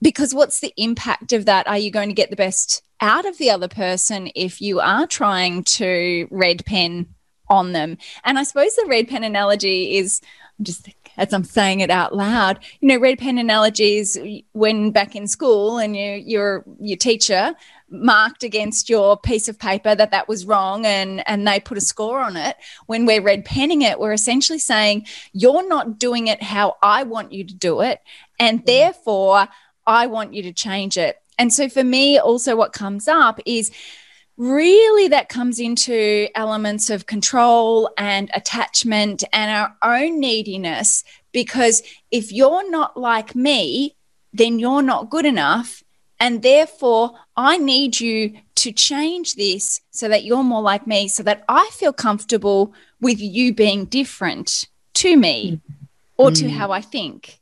Because 0.00 0.34
what's 0.34 0.60
the 0.60 0.72
impact 0.78 1.34
of 1.34 1.44
that? 1.46 1.66
Are 1.66 1.78
you 1.78 1.90
going 1.90 2.08
to 2.08 2.14
get 2.14 2.30
the 2.30 2.36
best 2.36 2.82
out 3.04 3.26
of 3.26 3.36
the 3.36 3.50
other 3.50 3.68
person 3.68 4.30
if 4.34 4.62
you 4.62 4.80
are 4.80 5.06
trying 5.06 5.62
to 5.62 6.26
red 6.30 6.64
pen 6.64 7.06
on 7.48 7.72
them. 7.72 7.98
And 8.24 8.38
I 8.38 8.44
suppose 8.44 8.74
the 8.74 8.86
red 8.88 9.08
pen 9.08 9.22
analogy 9.22 9.98
is 9.98 10.22
I'm 10.58 10.64
just 10.64 10.88
as 11.18 11.32
I'm 11.34 11.44
saying 11.44 11.80
it 11.80 11.90
out 11.90 12.16
loud. 12.16 12.60
You 12.80 12.88
know, 12.88 12.98
red 12.98 13.18
pen 13.18 13.36
analogies 13.36 14.16
when 14.52 14.90
back 14.90 15.14
in 15.14 15.28
school 15.28 15.76
and 15.76 15.94
you, 15.94 16.12
your 16.12 16.64
your 16.80 16.96
teacher 16.96 17.54
marked 17.90 18.42
against 18.42 18.88
your 18.88 19.18
piece 19.18 19.48
of 19.48 19.58
paper 19.58 19.94
that 19.94 20.10
that 20.10 20.26
was 20.26 20.46
wrong 20.46 20.86
and 20.86 21.22
and 21.28 21.46
they 21.46 21.60
put 21.60 21.76
a 21.76 21.82
score 21.82 22.20
on 22.20 22.38
it 22.38 22.56
when 22.86 23.04
we're 23.04 23.20
red 23.20 23.44
penning 23.44 23.82
it 23.82 24.00
we're 24.00 24.14
essentially 24.14 24.58
saying 24.58 25.06
you're 25.32 25.68
not 25.68 25.98
doing 25.98 26.26
it 26.26 26.42
how 26.42 26.76
I 26.82 27.04
want 27.04 27.32
you 27.32 27.44
to 27.44 27.54
do 27.54 27.82
it 27.82 28.00
and 28.40 28.62
mm. 28.62 28.66
therefore 28.66 29.46
I 29.86 30.06
want 30.06 30.34
you 30.34 30.42
to 30.44 30.52
change 30.52 30.96
it 30.96 31.20
and 31.38 31.52
so 31.52 31.68
for 31.68 31.84
me 31.84 32.18
also 32.18 32.56
what 32.56 32.72
comes 32.72 33.08
up 33.08 33.40
is 33.46 33.70
really 34.36 35.08
that 35.08 35.28
comes 35.28 35.60
into 35.60 36.28
elements 36.34 36.90
of 36.90 37.06
control 37.06 37.90
and 37.96 38.30
attachment 38.34 39.22
and 39.32 39.50
our 39.50 39.76
own 39.82 40.18
neediness 40.18 41.04
because 41.32 41.82
if 42.10 42.32
you're 42.32 42.68
not 42.70 42.96
like 42.96 43.34
me 43.34 43.94
then 44.32 44.58
you're 44.58 44.82
not 44.82 45.10
good 45.10 45.24
enough 45.24 45.84
and 46.20 46.42
therefore, 46.42 47.12
I 47.36 47.58
need 47.58 48.00
you 48.00 48.38
to 48.54 48.72
change 48.72 49.34
this 49.34 49.80
so 49.90 50.08
that 50.08 50.24
you're 50.24 50.44
more 50.44 50.62
like 50.62 50.86
me, 50.86 51.08
so 51.08 51.22
that 51.24 51.44
I 51.48 51.68
feel 51.72 51.92
comfortable 51.92 52.72
with 53.00 53.20
you 53.20 53.52
being 53.52 53.84
different 53.86 54.66
to 54.94 55.16
me 55.16 55.60
or 56.16 56.30
mm. 56.30 56.38
to 56.38 56.48
how 56.48 56.70
I 56.70 56.80
think. 56.80 57.40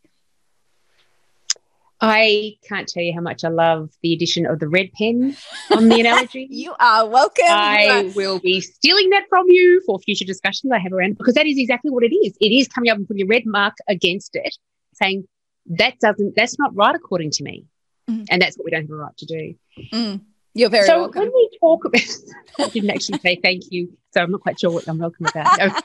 I 2.04 2.56
can't 2.68 2.88
tell 2.88 3.02
you 3.02 3.14
how 3.14 3.20
much 3.20 3.44
I 3.44 3.48
love 3.48 3.90
the 4.02 4.12
addition 4.12 4.44
of 4.44 4.58
the 4.58 4.68
red 4.68 4.92
pen 4.92 5.36
on 5.70 5.88
the 5.88 6.00
analogy. 6.00 6.48
you 6.50 6.74
are 6.80 7.06
welcome. 7.06 7.44
I 7.46 8.12
will 8.16 8.40
be 8.40 8.60
stealing 8.60 9.10
that 9.10 9.26
from 9.28 9.46
you 9.46 9.80
for 9.86 10.00
future 10.00 10.24
discussions 10.24 10.72
I 10.72 10.80
have 10.80 10.92
around 10.92 11.16
because 11.16 11.34
that 11.34 11.46
is 11.46 11.56
exactly 11.58 11.92
what 11.92 12.02
it 12.02 12.12
is. 12.12 12.36
It 12.40 12.52
is 12.52 12.66
coming 12.66 12.90
up 12.90 12.96
and 12.96 13.06
putting 13.06 13.22
a 13.22 13.26
red 13.26 13.46
mark 13.46 13.74
against 13.88 14.34
it, 14.34 14.56
saying 14.94 15.28
that 15.66 16.00
doesn't 16.00 16.34
that's 16.34 16.58
not 16.58 16.74
right 16.74 16.94
according 16.94 17.30
to 17.32 17.44
me. 17.44 17.66
Mm. 18.10 18.26
And 18.30 18.42
that's 18.42 18.58
what 18.58 18.64
we 18.64 18.72
don't 18.72 18.82
have 18.82 18.90
a 18.90 18.96
right 18.96 19.16
to 19.18 19.26
do. 19.26 19.54
Mm. 19.92 20.20
You're 20.54 20.70
very 20.70 20.86
so 20.86 21.02
welcome. 21.02 21.22
when 21.22 21.32
we 21.32 21.50
talk 21.60 21.84
about, 21.84 22.02
I 22.58 22.68
didn't 22.68 22.90
actually 22.90 23.20
say 23.20 23.38
thank 23.40 23.62
you, 23.70 23.96
so 24.12 24.22
I'm 24.22 24.32
not 24.32 24.40
quite 24.40 24.58
sure 24.58 24.72
what 24.72 24.88
I'm 24.88 24.98
welcome 24.98 25.26
about. 25.26 25.56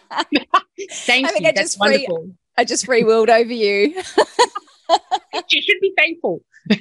Thank 0.89 1.27
I 1.27 1.31
you. 1.39 1.47
I 1.47 1.51
that's 1.51 1.62
just 1.62 1.79
wonderful. 1.79 2.31
I 2.57 2.63
just 2.63 2.86
free 2.86 3.03
willed 3.03 3.29
over 3.29 3.53
you. 3.53 4.01
You 5.50 5.62
should 5.62 5.79
be 5.82 5.94
thankful. 5.98 6.41
so, 6.72 6.79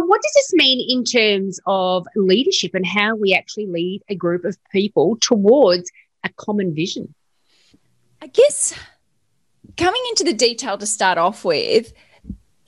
what 0.00 0.20
does 0.22 0.32
this 0.34 0.52
mean 0.52 0.84
in 0.88 1.04
terms 1.04 1.60
of 1.66 2.06
leadership 2.16 2.72
and 2.74 2.86
how 2.86 3.14
we 3.14 3.34
actually 3.34 3.66
lead 3.66 4.02
a 4.08 4.14
group 4.14 4.44
of 4.44 4.56
people 4.70 5.16
towards 5.20 5.90
a 6.24 6.30
common 6.36 6.74
vision? 6.74 7.14
I 8.20 8.26
guess 8.28 8.74
coming 9.76 10.02
into 10.10 10.24
the 10.24 10.32
detail 10.32 10.78
to 10.78 10.86
start 10.86 11.18
off 11.18 11.44
with, 11.44 11.92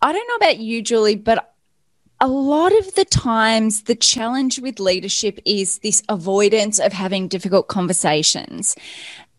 I 0.03 0.13
don't 0.13 0.29
know 0.29 0.37
about 0.37 0.59
you, 0.59 0.83
Julie, 0.83 1.17
but 1.17 1.55
a 2.21 2.29
lot 2.29 2.77
of 2.79 2.95
the 2.95 3.05
times 3.05 3.83
the 3.83 3.95
challenge 3.95 4.59
with 4.59 4.81
leadership 4.81 5.39
is 5.45 5.79
this 5.79 6.03
avoidance 6.09 6.79
of 6.79 6.93
having 6.93 7.29
difficult 7.29 7.69
conversations. 7.69 8.77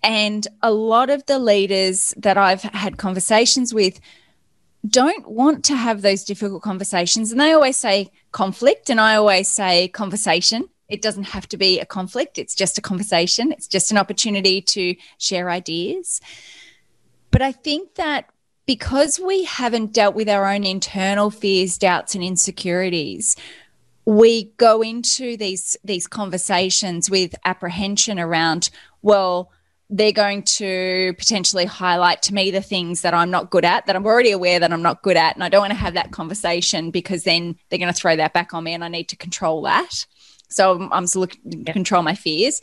And 0.05 0.47
a 0.61 0.71
lot 0.71 1.09
of 1.09 1.25
the 1.25 1.39
leaders 1.39 2.13
that 2.15 2.37
I've 2.37 2.61
had 2.61 2.97
conversations 2.97 3.73
with 3.73 3.99
don't 4.87 5.27
want 5.27 5.65
to 5.65 5.75
have 5.75 6.03
those 6.03 6.23
difficult 6.23 6.61
conversations. 6.61 7.31
And 7.31 7.41
they 7.41 7.53
always 7.53 7.75
say 7.75 8.11
conflict, 8.31 8.91
and 8.91 9.01
I 9.01 9.15
always 9.15 9.47
say 9.47 9.87
conversation. 9.87 10.69
It 10.87 11.01
doesn't 11.01 11.23
have 11.23 11.49
to 11.49 11.57
be 11.57 11.79
a 11.79 11.87
conflict, 11.87 12.37
it's 12.37 12.53
just 12.53 12.77
a 12.77 12.81
conversation, 12.81 13.51
it's 13.51 13.67
just 13.67 13.89
an 13.89 13.97
opportunity 13.97 14.61
to 14.61 14.95
share 15.17 15.49
ideas. 15.49 16.21
But 17.31 17.41
I 17.41 17.51
think 17.51 17.95
that 17.95 18.29
because 18.67 19.19
we 19.19 19.45
haven't 19.45 19.91
dealt 19.91 20.13
with 20.13 20.29
our 20.29 20.45
own 20.45 20.63
internal 20.63 21.31
fears, 21.31 21.79
doubts, 21.79 22.13
and 22.13 22.23
insecurities, 22.23 23.35
we 24.05 24.53
go 24.57 24.83
into 24.83 25.35
these 25.35 25.75
these 25.83 26.05
conversations 26.05 27.09
with 27.09 27.33
apprehension 27.43 28.19
around, 28.19 28.69
well, 29.01 29.51
they're 29.89 30.11
going 30.11 30.41
to 30.43 31.13
potentially 31.17 31.65
highlight 31.65 32.21
to 32.23 32.33
me 32.33 32.49
the 32.49 32.61
things 32.61 33.01
that 33.01 33.13
I'm 33.13 33.29
not 33.29 33.51
good 33.51 33.65
at, 33.65 33.85
that 33.85 33.95
I'm 33.95 34.05
already 34.05 34.31
aware 34.31 34.59
that 34.59 34.73
I'm 34.73 34.81
not 34.81 35.03
good 35.03 35.17
at. 35.17 35.35
And 35.35 35.43
I 35.43 35.49
don't 35.49 35.61
want 35.61 35.71
to 35.71 35.79
have 35.79 35.93
that 35.93 36.11
conversation 36.11 36.89
because 36.89 37.23
then 37.23 37.55
they're 37.69 37.79
going 37.79 37.93
to 37.93 37.99
throw 37.99 38.15
that 38.15 38.33
back 38.33 38.53
on 38.53 38.63
me 38.63 38.73
and 38.73 38.83
I 38.83 38.87
need 38.87 39.09
to 39.09 39.15
control 39.15 39.61
that. 39.63 40.05
So 40.49 40.75
I'm, 40.75 40.91
I'm 40.91 41.05
looking 41.15 41.65
to 41.65 41.73
control 41.73 42.01
my 42.01 42.15
fears. 42.15 42.61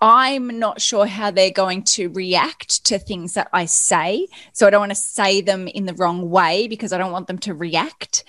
I'm 0.00 0.58
not 0.58 0.80
sure 0.80 1.06
how 1.06 1.30
they're 1.30 1.50
going 1.50 1.84
to 1.84 2.08
react 2.08 2.84
to 2.86 2.98
things 2.98 3.34
that 3.34 3.48
I 3.52 3.66
say. 3.66 4.26
So 4.52 4.66
I 4.66 4.70
don't 4.70 4.80
want 4.80 4.90
to 4.90 4.96
say 4.96 5.40
them 5.40 5.68
in 5.68 5.86
the 5.86 5.94
wrong 5.94 6.28
way 6.28 6.66
because 6.68 6.92
I 6.92 6.98
don't 6.98 7.12
want 7.12 7.28
them 7.28 7.38
to 7.38 7.54
react. 7.54 8.24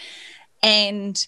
And 0.62 1.28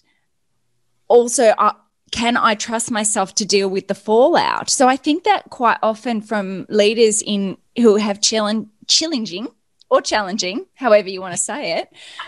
also, 1.08 1.48
uh, 1.58 1.72
can 2.12 2.36
I 2.36 2.54
trust 2.54 2.90
myself 2.90 3.34
to 3.36 3.44
deal 3.44 3.68
with 3.68 3.88
the 3.88 3.94
fallout? 3.94 4.70
So 4.70 4.88
I 4.88 4.96
think 4.96 5.24
that 5.24 5.50
quite 5.50 5.78
often 5.82 6.20
from 6.20 6.66
leaders 6.68 7.22
in 7.22 7.58
who 7.76 7.96
have 7.96 8.20
challenging 8.20 9.48
or 9.88 10.00
challenging, 10.00 10.66
however 10.74 11.08
you 11.08 11.20
want 11.20 11.34
to 11.34 11.38
say 11.38 11.84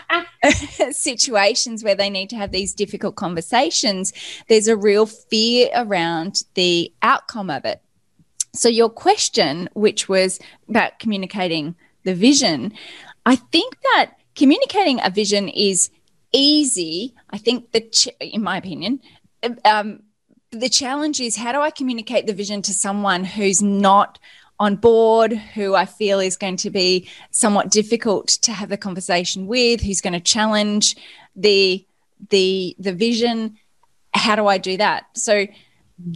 it, 0.09 0.95
situations 0.95 1.83
where 1.83 1.95
they 1.95 2.09
need 2.09 2.29
to 2.29 2.35
have 2.35 2.51
these 2.51 2.73
difficult 2.73 3.15
conversations, 3.15 4.13
there's 4.47 4.67
a 4.67 4.77
real 4.77 5.05
fear 5.05 5.69
around 5.75 6.43
the 6.53 6.93
outcome 7.01 7.49
of 7.49 7.65
it. 7.65 7.81
So, 8.53 8.67
your 8.67 8.89
question, 8.89 9.69
which 9.73 10.09
was 10.09 10.39
about 10.67 10.99
communicating 10.99 11.75
the 12.03 12.15
vision, 12.15 12.73
I 13.25 13.35
think 13.35 13.75
that 13.93 14.13
communicating 14.35 14.99
a 15.03 15.09
vision 15.09 15.49
is 15.49 15.91
easy. 16.31 17.13
I 17.29 17.37
think 17.37 17.71
ch- 17.91 18.09
in 18.19 18.41
my 18.41 18.57
opinion, 18.57 19.01
um, 19.65 20.03
the 20.51 20.69
challenge 20.69 21.19
is 21.19 21.35
how 21.35 21.51
do 21.51 21.59
I 21.59 21.71
communicate 21.71 22.27
the 22.27 22.33
vision 22.33 22.61
to 22.63 22.73
someone 22.73 23.23
who's 23.23 23.61
not 23.61 24.19
on 24.59 24.75
board, 24.75 25.31
who 25.33 25.73
I 25.73 25.85
feel 25.85 26.19
is 26.19 26.35
going 26.35 26.57
to 26.57 26.69
be 26.69 27.09
somewhat 27.31 27.71
difficult 27.71 28.27
to 28.27 28.51
have 28.51 28.69
the 28.69 28.77
conversation 28.77 29.47
with, 29.47 29.81
who's 29.81 30.01
going 30.01 30.13
to 30.13 30.19
challenge 30.19 30.95
the 31.35 31.85
the 32.29 32.75
the 32.79 32.93
vision. 32.93 33.57
How 34.13 34.35
do 34.35 34.47
I 34.47 34.57
do 34.57 34.75
that? 34.77 35.05
So 35.15 35.47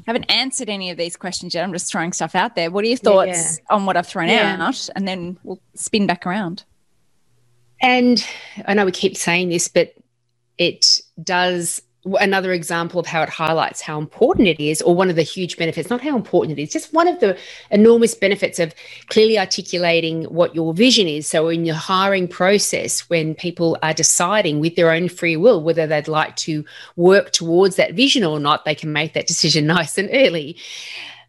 haven't 0.07 0.25
answered 0.25 0.69
any 0.69 0.89
of 0.89 0.97
these 0.97 1.15
questions 1.15 1.53
yet. 1.53 1.63
I'm 1.63 1.73
just 1.73 1.91
throwing 1.91 2.13
stuff 2.13 2.35
out 2.35 2.55
there. 2.55 2.71
What 2.71 2.83
are 2.83 2.87
your 2.87 2.97
thoughts 2.97 3.59
yeah. 3.59 3.75
on 3.75 3.85
what 3.85 3.97
I've 3.97 4.07
thrown 4.07 4.29
yeah. 4.29 4.57
out? 4.59 4.89
And 4.95 5.07
then 5.07 5.37
we'll 5.43 5.61
spin 5.75 6.07
back 6.07 6.25
around. 6.25 6.63
And 7.81 8.25
I 8.65 8.73
know 8.73 8.85
we 8.85 8.91
keep 8.91 9.17
saying 9.17 9.49
this, 9.49 9.67
but 9.67 9.93
it 10.57 11.01
does 11.21 11.81
another 12.19 12.51
example 12.51 12.99
of 12.99 13.05
how 13.05 13.21
it 13.21 13.29
highlights 13.29 13.81
how 13.81 13.97
important 13.97 14.47
it 14.47 14.59
is, 14.59 14.81
or 14.81 14.95
one 14.95 15.09
of 15.09 15.15
the 15.15 15.23
huge 15.23 15.57
benefits, 15.57 15.89
not 15.89 16.01
how 16.01 16.15
important 16.15 16.57
it 16.57 16.61
is, 16.61 16.71
just 16.71 16.93
one 16.93 17.07
of 17.07 17.19
the 17.19 17.37
enormous 17.71 18.13
benefits 18.13 18.59
of 18.59 18.73
clearly 19.07 19.39
articulating 19.39 20.23
what 20.25 20.53
your 20.53 20.73
vision 20.73 21.07
is. 21.07 21.27
So, 21.27 21.47
in 21.49 21.65
your 21.65 21.75
hiring 21.75 22.27
process, 22.27 23.09
when 23.09 23.35
people 23.35 23.77
are 23.81 23.93
deciding 23.93 24.59
with 24.59 24.75
their 24.75 24.91
own 24.91 25.09
free 25.09 25.37
will 25.37 25.61
whether 25.61 25.87
they'd 25.87 26.07
like 26.07 26.35
to 26.37 26.65
work 26.95 27.31
towards 27.31 27.77
that 27.77 27.93
vision 27.93 28.23
or 28.23 28.39
not, 28.39 28.65
they 28.65 28.75
can 28.75 28.91
make 28.91 29.13
that 29.13 29.27
decision 29.27 29.65
nice 29.77 29.97
and 29.97 30.09
early. 30.11 30.57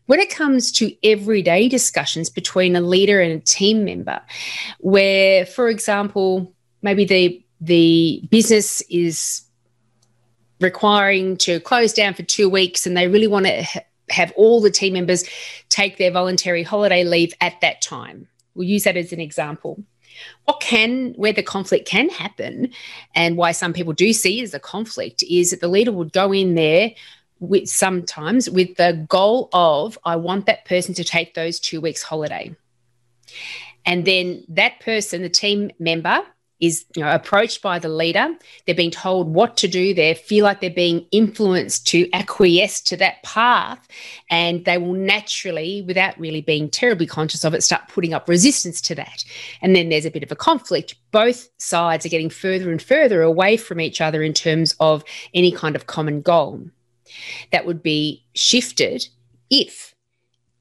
When 0.06 0.20
it 0.20 0.28
comes 0.28 0.70
to 0.72 0.94
everyday 1.02 1.68
discussions 1.68 2.28
between 2.28 2.76
a 2.76 2.80
leader 2.82 3.20
and 3.20 3.40
a 3.40 3.44
team 3.44 3.84
member, 3.84 4.20
where, 4.80 5.46
for 5.46 5.68
example, 5.68 6.52
maybe 6.82 7.04
the 7.04 7.40
the 7.60 8.22
business 8.30 8.82
is 8.90 9.43
requiring 10.64 11.36
to 11.38 11.60
close 11.60 11.92
down 11.92 12.14
for 12.14 12.22
two 12.22 12.48
weeks 12.48 12.86
and 12.86 12.96
they 12.96 13.06
really 13.06 13.28
want 13.28 13.46
to 13.46 13.62
ha- 13.62 13.80
have 14.10 14.32
all 14.36 14.60
the 14.60 14.70
team 14.70 14.94
members 14.94 15.24
take 15.68 15.98
their 15.98 16.10
voluntary 16.10 16.62
holiday 16.62 17.04
leave 17.04 17.32
at 17.40 17.60
that 17.60 17.80
time. 17.80 18.26
We'll 18.54 18.68
use 18.68 18.84
that 18.84 18.96
as 18.96 19.12
an 19.12 19.20
example. 19.20 19.82
What 20.44 20.60
can, 20.60 21.12
where 21.14 21.32
the 21.32 21.42
conflict 21.42 21.88
can 21.88 22.08
happen, 22.08 22.70
and 23.14 23.36
why 23.36 23.52
some 23.52 23.72
people 23.72 23.92
do 23.92 24.12
see 24.12 24.42
as 24.42 24.54
a 24.54 24.60
conflict, 24.60 25.22
is 25.24 25.50
that 25.50 25.60
the 25.60 25.68
leader 25.68 25.92
would 25.92 26.12
go 26.12 26.32
in 26.32 26.54
there 26.54 26.92
with 27.40 27.68
sometimes 27.68 28.48
with 28.48 28.76
the 28.76 29.04
goal 29.08 29.48
of, 29.52 29.98
I 30.04 30.16
want 30.16 30.46
that 30.46 30.64
person 30.64 30.94
to 30.94 31.04
take 31.04 31.34
those 31.34 31.58
two 31.58 31.80
weeks 31.80 32.02
holiday. 32.02 32.54
And 33.84 34.04
then 34.04 34.44
that 34.48 34.80
person, 34.80 35.22
the 35.22 35.28
team 35.28 35.72
member, 35.78 36.20
is 36.60 36.84
you 36.96 37.02
know 37.02 37.12
approached 37.12 37.62
by 37.62 37.78
the 37.78 37.88
leader. 37.88 38.28
They're 38.66 38.74
being 38.74 38.90
told 38.90 39.34
what 39.34 39.56
to 39.58 39.68
do. 39.68 39.94
They 39.94 40.14
feel 40.14 40.44
like 40.44 40.60
they're 40.60 40.70
being 40.70 41.06
influenced 41.10 41.86
to 41.88 42.10
acquiesce 42.12 42.80
to 42.82 42.96
that 42.98 43.22
path. 43.22 43.86
And 44.30 44.64
they 44.64 44.78
will 44.78 44.94
naturally 44.94 45.82
without 45.82 46.18
really 46.18 46.40
being 46.40 46.70
terribly 46.70 47.06
conscious 47.06 47.44
of 47.44 47.54
it 47.54 47.62
start 47.62 47.88
putting 47.88 48.14
up 48.14 48.28
resistance 48.28 48.80
to 48.82 48.94
that. 48.94 49.24
And 49.62 49.74
then 49.74 49.88
there's 49.88 50.06
a 50.06 50.10
bit 50.10 50.22
of 50.22 50.32
a 50.32 50.36
conflict. 50.36 50.94
Both 51.10 51.48
sides 51.58 52.06
are 52.06 52.10
getting 52.10 52.30
further 52.30 52.70
and 52.70 52.80
further 52.80 53.22
away 53.22 53.56
from 53.56 53.80
each 53.80 54.00
other 54.00 54.22
in 54.22 54.32
terms 54.32 54.74
of 54.80 55.04
any 55.34 55.52
kind 55.52 55.76
of 55.76 55.86
common 55.86 56.22
goal. 56.22 56.62
That 57.52 57.66
would 57.66 57.82
be 57.82 58.24
shifted 58.34 59.06
if 59.50 59.94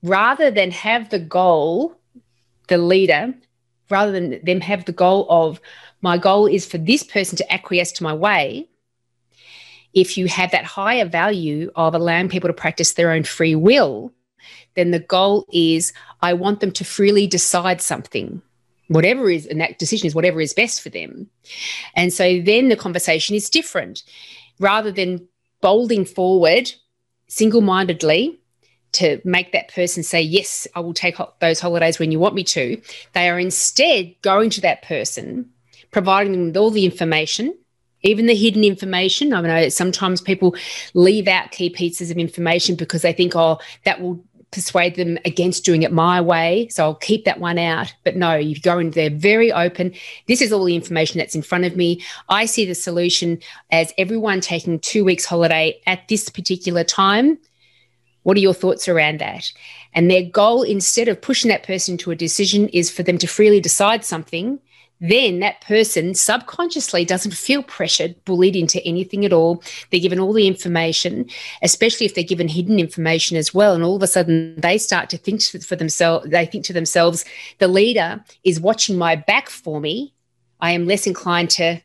rather 0.03 0.51
than 0.51 0.71
have 0.71 1.09
the 1.09 1.19
goal 1.19 1.97
the 2.67 2.77
leader, 2.77 3.33
rather 3.89 4.11
than 4.11 4.39
them 4.43 4.61
have 4.61 4.85
the 4.85 4.91
goal 4.91 5.27
of, 5.29 5.59
my 6.01 6.17
goal 6.17 6.47
is 6.47 6.65
for 6.65 6.77
this 6.77 7.03
person 7.03 7.37
to 7.37 7.53
acquiesce 7.53 7.91
to 7.93 8.03
my 8.03 8.13
way, 8.13 8.67
if 9.93 10.17
you 10.17 10.27
have 10.27 10.51
that 10.51 10.65
higher 10.65 11.05
value 11.05 11.71
of 11.75 11.93
allowing 11.93 12.29
people 12.29 12.49
to 12.49 12.53
practice 12.53 12.93
their 12.93 13.11
own 13.11 13.23
free 13.23 13.55
will, 13.55 14.11
then 14.75 14.91
the 14.91 14.99
goal 14.99 15.45
is 15.53 15.93
I 16.21 16.33
want 16.33 16.59
them 16.59 16.71
to 16.71 16.83
freely 16.83 17.27
decide 17.27 17.81
something, 17.81 18.41
whatever 18.87 19.29
is, 19.29 19.45
and 19.45 19.61
that 19.61 19.79
decision 19.79 20.07
is 20.07 20.15
whatever 20.15 20.41
is 20.41 20.53
best 20.53 20.81
for 20.81 20.89
them. 20.89 21.29
And 21.95 22.11
so 22.11 22.41
then 22.41 22.69
the 22.69 22.75
conversation 22.75 23.35
is 23.35 23.49
different. 23.49 24.03
Rather 24.59 24.91
than 24.91 25.27
bolding 25.61 26.05
forward 26.05 26.71
single 27.27 27.61
mindedly 27.61 28.39
to 28.93 29.21
make 29.23 29.51
that 29.51 29.73
person 29.73 30.03
say, 30.03 30.21
Yes, 30.21 30.67
I 30.75 30.79
will 30.79 30.93
take 30.93 31.17
ho- 31.17 31.33
those 31.39 31.59
holidays 31.59 31.99
when 31.99 32.11
you 32.11 32.19
want 32.19 32.35
me 32.35 32.43
to, 32.45 32.81
they 33.13 33.29
are 33.29 33.39
instead 33.39 34.15
going 34.21 34.49
to 34.51 34.61
that 34.61 34.81
person, 34.83 35.49
providing 35.91 36.33
them 36.33 36.45
with 36.47 36.57
all 36.57 36.71
the 36.71 36.85
information 36.85 37.55
even 38.05 38.25
the 38.25 38.35
hidden 38.35 38.65
information. 38.65 39.33
I 39.33 39.39
know 39.39 39.69
sometimes 39.69 40.21
people 40.21 40.55
leave 40.93 41.27
out 41.27 41.51
key 41.51 41.69
pieces 41.69 42.11
of 42.11 42.17
information 42.17 42.75
because 42.75 43.01
they 43.01 43.13
think, 43.13 43.33
oh, 43.33 43.59
that 43.85 44.01
will 44.01 44.21
persuade 44.53 44.95
them 44.95 45.17
against 45.25 45.65
doing 45.65 45.81
it 45.81 45.91
my 45.91 46.21
way. 46.21 46.67
So 46.69 46.83
I'll 46.83 46.95
keep 46.95 47.25
that 47.25 47.39
one 47.39 47.57
out. 47.57 47.93
But 48.03 48.15
no, 48.15 48.35
you 48.35 48.59
go 48.59 48.79
in 48.79 48.91
there 48.91 49.09
very 49.09 49.51
open. 49.51 49.93
This 50.27 50.41
is 50.41 50.53
all 50.53 50.63
the 50.63 50.75
information 50.75 51.17
that's 51.17 51.35
in 51.35 51.41
front 51.41 51.65
of 51.65 51.75
me. 51.75 52.01
I 52.29 52.45
see 52.45 52.65
the 52.65 52.75
solution 52.75 53.39
as 53.71 53.93
everyone 53.97 54.41
taking 54.41 54.79
two 54.79 55.03
weeks 55.03 55.25
holiday 55.25 55.81
at 55.87 56.07
this 56.07 56.29
particular 56.29 56.83
time. 56.83 57.39
What 58.23 58.37
are 58.37 58.41
your 58.41 58.53
thoughts 58.53 58.87
around 58.87 59.19
that? 59.19 59.51
And 59.93 60.09
their 60.09 60.23
goal, 60.23 60.63
instead 60.63 61.07
of 61.07 61.21
pushing 61.21 61.49
that 61.49 61.63
person 61.63 61.97
to 61.97 62.11
a 62.11 62.15
decision, 62.15 62.69
is 62.69 62.89
for 62.89 63.03
them 63.03 63.17
to 63.19 63.27
freely 63.27 63.59
decide 63.59 64.03
something 64.03 64.59
then 65.03 65.39
that 65.39 65.59
person 65.59 66.13
subconsciously 66.13 67.03
doesn't 67.03 67.33
feel 67.33 67.61
pressured, 67.61 68.15
bullied 68.23 68.55
into 68.55 68.81
anything 68.85 69.25
at 69.25 69.33
all. 69.33 69.61
They're 69.91 69.99
given 69.99 70.19
all 70.19 70.31
the 70.31 70.47
information, 70.47 71.29
especially 71.61 72.05
if 72.05 72.15
they're 72.15 72.23
given 72.23 72.47
hidden 72.47 72.79
information 72.79 73.35
as 73.35 73.53
well. 73.53 73.73
And 73.73 73.83
all 73.83 73.97
of 73.97 74.01
a 74.01 74.07
sudden 74.07 74.55
they 74.57 74.77
start 74.77 75.09
to 75.09 75.17
think 75.17 75.41
for 75.41 75.75
themselves, 75.75 76.29
they 76.29 76.45
think 76.45 76.63
to 76.65 76.73
themselves, 76.73 77.25
the 77.59 77.67
leader 77.67 78.23
is 78.45 78.61
watching 78.61 78.97
my 78.97 79.17
back 79.17 79.49
for 79.49 79.81
me. 79.81 80.13
I 80.61 80.71
am 80.71 80.87
less 80.87 81.05
inclined 81.05 81.49
to 81.51 81.81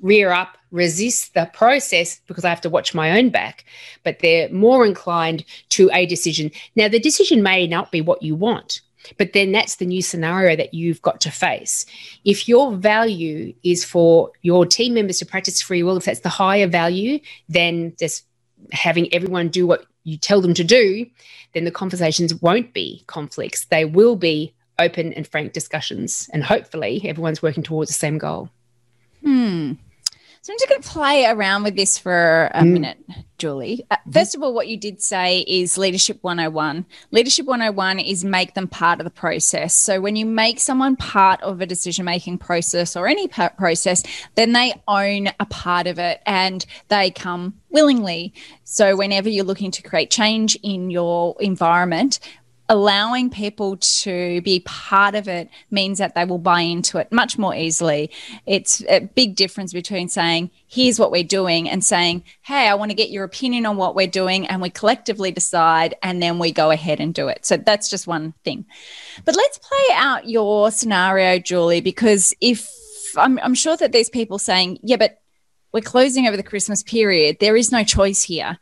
rear 0.00 0.30
up, 0.30 0.56
resist 0.72 1.34
the 1.34 1.48
process 1.52 2.20
because 2.26 2.44
I 2.44 2.48
have 2.48 2.60
to 2.62 2.70
watch 2.70 2.94
my 2.94 3.18
own 3.18 3.30
back, 3.30 3.64
but 4.02 4.18
they're 4.18 4.48
more 4.48 4.84
inclined 4.84 5.44
to 5.70 5.88
a 5.92 6.06
decision. 6.06 6.50
Now, 6.74 6.88
the 6.88 6.98
decision 6.98 7.42
may 7.42 7.66
not 7.66 7.92
be 7.92 8.00
what 8.00 8.22
you 8.22 8.34
want 8.34 8.80
but 9.18 9.32
then 9.32 9.50
that's 9.52 9.76
the 9.76 9.86
new 9.86 10.02
scenario 10.02 10.56
that 10.56 10.74
you've 10.74 11.02
got 11.02 11.20
to 11.22 11.30
face. 11.30 11.86
If 12.24 12.48
your 12.48 12.72
value 12.76 13.52
is 13.64 13.84
for 13.84 14.30
your 14.42 14.64
team 14.64 14.94
members 14.94 15.18
to 15.18 15.26
practice 15.26 15.60
free 15.60 15.82
will, 15.82 15.96
if 15.96 16.04
that's 16.04 16.20
the 16.20 16.28
higher 16.28 16.68
value 16.68 17.18
then 17.48 17.94
just 17.98 18.24
having 18.70 19.12
everyone 19.12 19.48
do 19.48 19.66
what 19.66 19.86
you 20.04 20.16
tell 20.16 20.40
them 20.40 20.54
to 20.54 20.64
do, 20.64 21.06
then 21.52 21.64
the 21.64 21.70
conversations 21.70 22.34
won't 22.36 22.72
be 22.72 23.04
conflicts. 23.06 23.66
They 23.66 23.84
will 23.84 24.16
be 24.16 24.54
open 24.78 25.12
and 25.12 25.26
frank 25.26 25.52
discussions. 25.52 26.28
And 26.32 26.42
hopefully 26.42 27.02
everyone's 27.04 27.42
working 27.42 27.62
towards 27.62 27.90
the 27.90 27.94
same 27.94 28.18
goal. 28.18 28.50
Hmm. 29.22 29.72
So 30.44 30.52
I'm 30.52 30.58
just 30.58 30.68
going 30.68 30.82
to 30.82 30.88
play 30.88 31.24
around 31.24 31.62
with 31.62 31.76
this 31.76 31.96
for 31.96 32.50
a 32.52 32.62
mm. 32.62 32.72
minute, 32.72 32.98
Julie. 33.38 33.86
Uh, 33.92 33.96
mm-hmm. 33.98 34.10
first 34.10 34.34
of 34.34 34.42
all, 34.42 34.52
what 34.52 34.66
you 34.66 34.76
did 34.76 35.00
say 35.00 35.42
is 35.42 35.78
Leadership 35.78 36.18
101. 36.22 36.84
Leadership 37.12 37.46
101 37.46 38.00
is 38.00 38.24
make 38.24 38.54
them 38.54 38.66
part 38.66 38.98
of 38.98 39.04
the 39.04 39.10
process. 39.10 39.72
So 39.72 40.00
when 40.00 40.16
you 40.16 40.26
make 40.26 40.58
someone 40.58 40.96
part 40.96 41.40
of 41.42 41.60
a 41.60 41.66
decision 41.66 42.06
making 42.06 42.38
process 42.38 42.96
or 42.96 43.06
any 43.06 43.28
process, 43.28 44.02
then 44.34 44.52
they 44.52 44.74
own 44.88 45.28
a 45.38 45.46
part 45.46 45.86
of 45.86 46.00
it 46.00 46.20
and 46.26 46.66
they 46.88 47.12
come 47.12 47.54
willingly. 47.70 48.34
So 48.64 48.96
whenever 48.96 49.28
you're 49.28 49.44
looking 49.44 49.70
to 49.70 49.82
create 49.82 50.10
change 50.10 50.58
in 50.64 50.90
your 50.90 51.36
environment, 51.38 52.18
allowing 52.72 53.28
people 53.28 53.76
to 53.76 54.40
be 54.40 54.60
part 54.60 55.14
of 55.14 55.28
it 55.28 55.50
means 55.70 55.98
that 55.98 56.14
they 56.14 56.24
will 56.24 56.38
buy 56.38 56.62
into 56.62 56.96
it 56.96 57.12
much 57.12 57.36
more 57.36 57.54
easily. 57.54 58.10
It's 58.46 58.82
a 58.88 59.00
big 59.00 59.36
difference 59.36 59.74
between 59.74 60.08
saying, 60.08 60.50
here's 60.66 60.98
what 60.98 61.10
we're 61.10 61.22
doing, 61.22 61.68
and 61.68 61.84
saying, 61.84 62.24
hey, 62.40 62.66
I 62.68 62.74
want 62.74 62.90
to 62.90 62.96
get 62.96 63.10
your 63.10 63.24
opinion 63.24 63.66
on 63.66 63.76
what 63.76 63.94
we're 63.94 64.06
doing, 64.06 64.46
and 64.46 64.62
we 64.62 64.70
collectively 64.70 65.30
decide, 65.30 65.96
and 66.02 66.22
then 66.22 66.38
we 66.38 66.50
go 66.50 66.70
ahead 66.70 66.98
and 66.98 67.12
do 67.12 67.28
it. 67.28 67.44
So 67.44 67.58
that's 67.58 67.90
just 67.90 68.06
one 68.06 68.32
thing. 68.42 68.64
But 69.26 69.36
let's 69.36 69.58
play 69.58 69.94
out 69.94 70.26
your 70.26 70.70
scenario, 70.70 71.38
Julie, 71.38 71.82
because 71.82 72.34
if 72.40 72.70
I'm, 73.18 73.38
I'm 73.40 73.54
sure 73.54 73.76
that 73.76 73.92
there's 73.92 74.08
people 74.08 74.38
saying, 74.38 74.78
yeah, 74.82 74.96
but 74.96 75.20
we're 75.74 75.82
closing 75.82 76.26
over 76.26 76.38
the 76.38 76.42
Christmas 76.42 76.82
period. 76.82 77.36
There 77.38 77.54
is 77.54 77.70
no 77.70 77.84
choice 77.84 78.22
here 78.22 78.58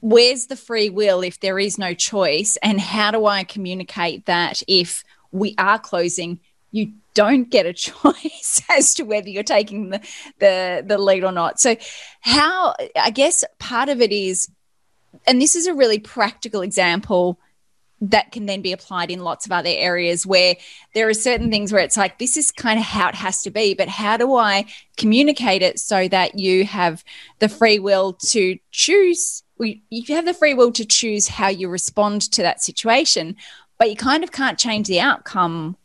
where's 0.00 0.46
the 0.46 0.56
free 0.56 0.90
will 0.90 1.22
if 1.22 1.40
there 1.40 1.58
is 1.58 1.78
no 1.78 1.94
choice? 1.94 2.56
And 2.62 2.80
how 2.80 3.10
do 3.10 3.26
i 3.26 3.44
communicate 3.44 4.26
that 4.26 4.62
if 4.68 5.04
we 5.30 5.54
are 5.58 5.78
closing 5.78 6.40
you 6.70 6.92
don't 7.14 7.50
get 7.50 7.66
a 7.66 7.72
choice 7.88 8.62
as 8.70 8.94
to 8.94 9.04
whether 9.04 9.28
you're 9.28 9.42
taking 9.42 9.90
the, 9.90 10.00
the 10.38 10.84
the 10.86 10.98
lead 10.98 11.24
or 11.24 11.32
not? 11.32 11.60
So 11.60 11.76
how 12.20 12.74
i 12.96 13.10
guess 13.10 13.44
part 13.58 13.88
of 13.88 14.00
it 14.00 14.12
is 14.12 14.48
and 15.26 15.40
this 15.40 15.56
is 15.56 15.66
a 15.66 15.74
really 15.74 15.98
practical 15.98 16.62
example 16.62 17.38
that 18.00 18.30
can 18.30 18.46
then 18.46 18.62
be 18.62 18.72
applied 18.72 19.10
in 19.10 19.24
lots 19.24 19.44
of 19.44 19.52
other 19.52 19.70
areas 19.72 20.24
where 20.26 20.54
there 20.94 21.08
are 21.08 21.14
certain 21.14 21.50
things 21.50 21.72
where 21.72 21.82
it's 21.82 21.96
like 21.96 22.18
this 22.18 22.36
is 22.36 22.52
kind 22.52 22.78
of 22.78 22.84
how 22.84 23.08
it 23.08 23.14
has 23.14 23.42
to 23.42 23.50
be 23.50 23.74
but 23.74 23.88
how 23.88 24.16
do 24.16 24.36
i 24.36 24.64
communicate 24.96 25.62
it 25.62 25.80
so 25.80 26.06
that 26.06 26.38
you 26.38 26.64
have 26.64 27.02
the 27.40 27.48
free 27.48 27.78
will 27.78 28.12
to 28.12 28.56
choose 28.70 29.42
you 29.58 30.14
have 30.14 30.24
the 30.24 30.34
free 30.34 30.54
will 30.54 30.72
to 30.72 30.84
choose 30.84 31.28
how 31.28 31.48
you 31.48 31.68
respond 31.68 32.22
to 32.32 32.42
that 32.42 32.62
situation, 32.62 33.36
but 33.78 33.90
you 33.90 33.96
kind 33.96 34.24
of 34.24 34.32
can't 34.32 34.58
change 34.58 34.86
the 34.86 35.00
outcome 35.00 35.76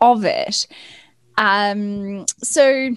of 0.00 0.24
it. 0.24 0.66
Um, 1.36 2.26
so 2.42 2.94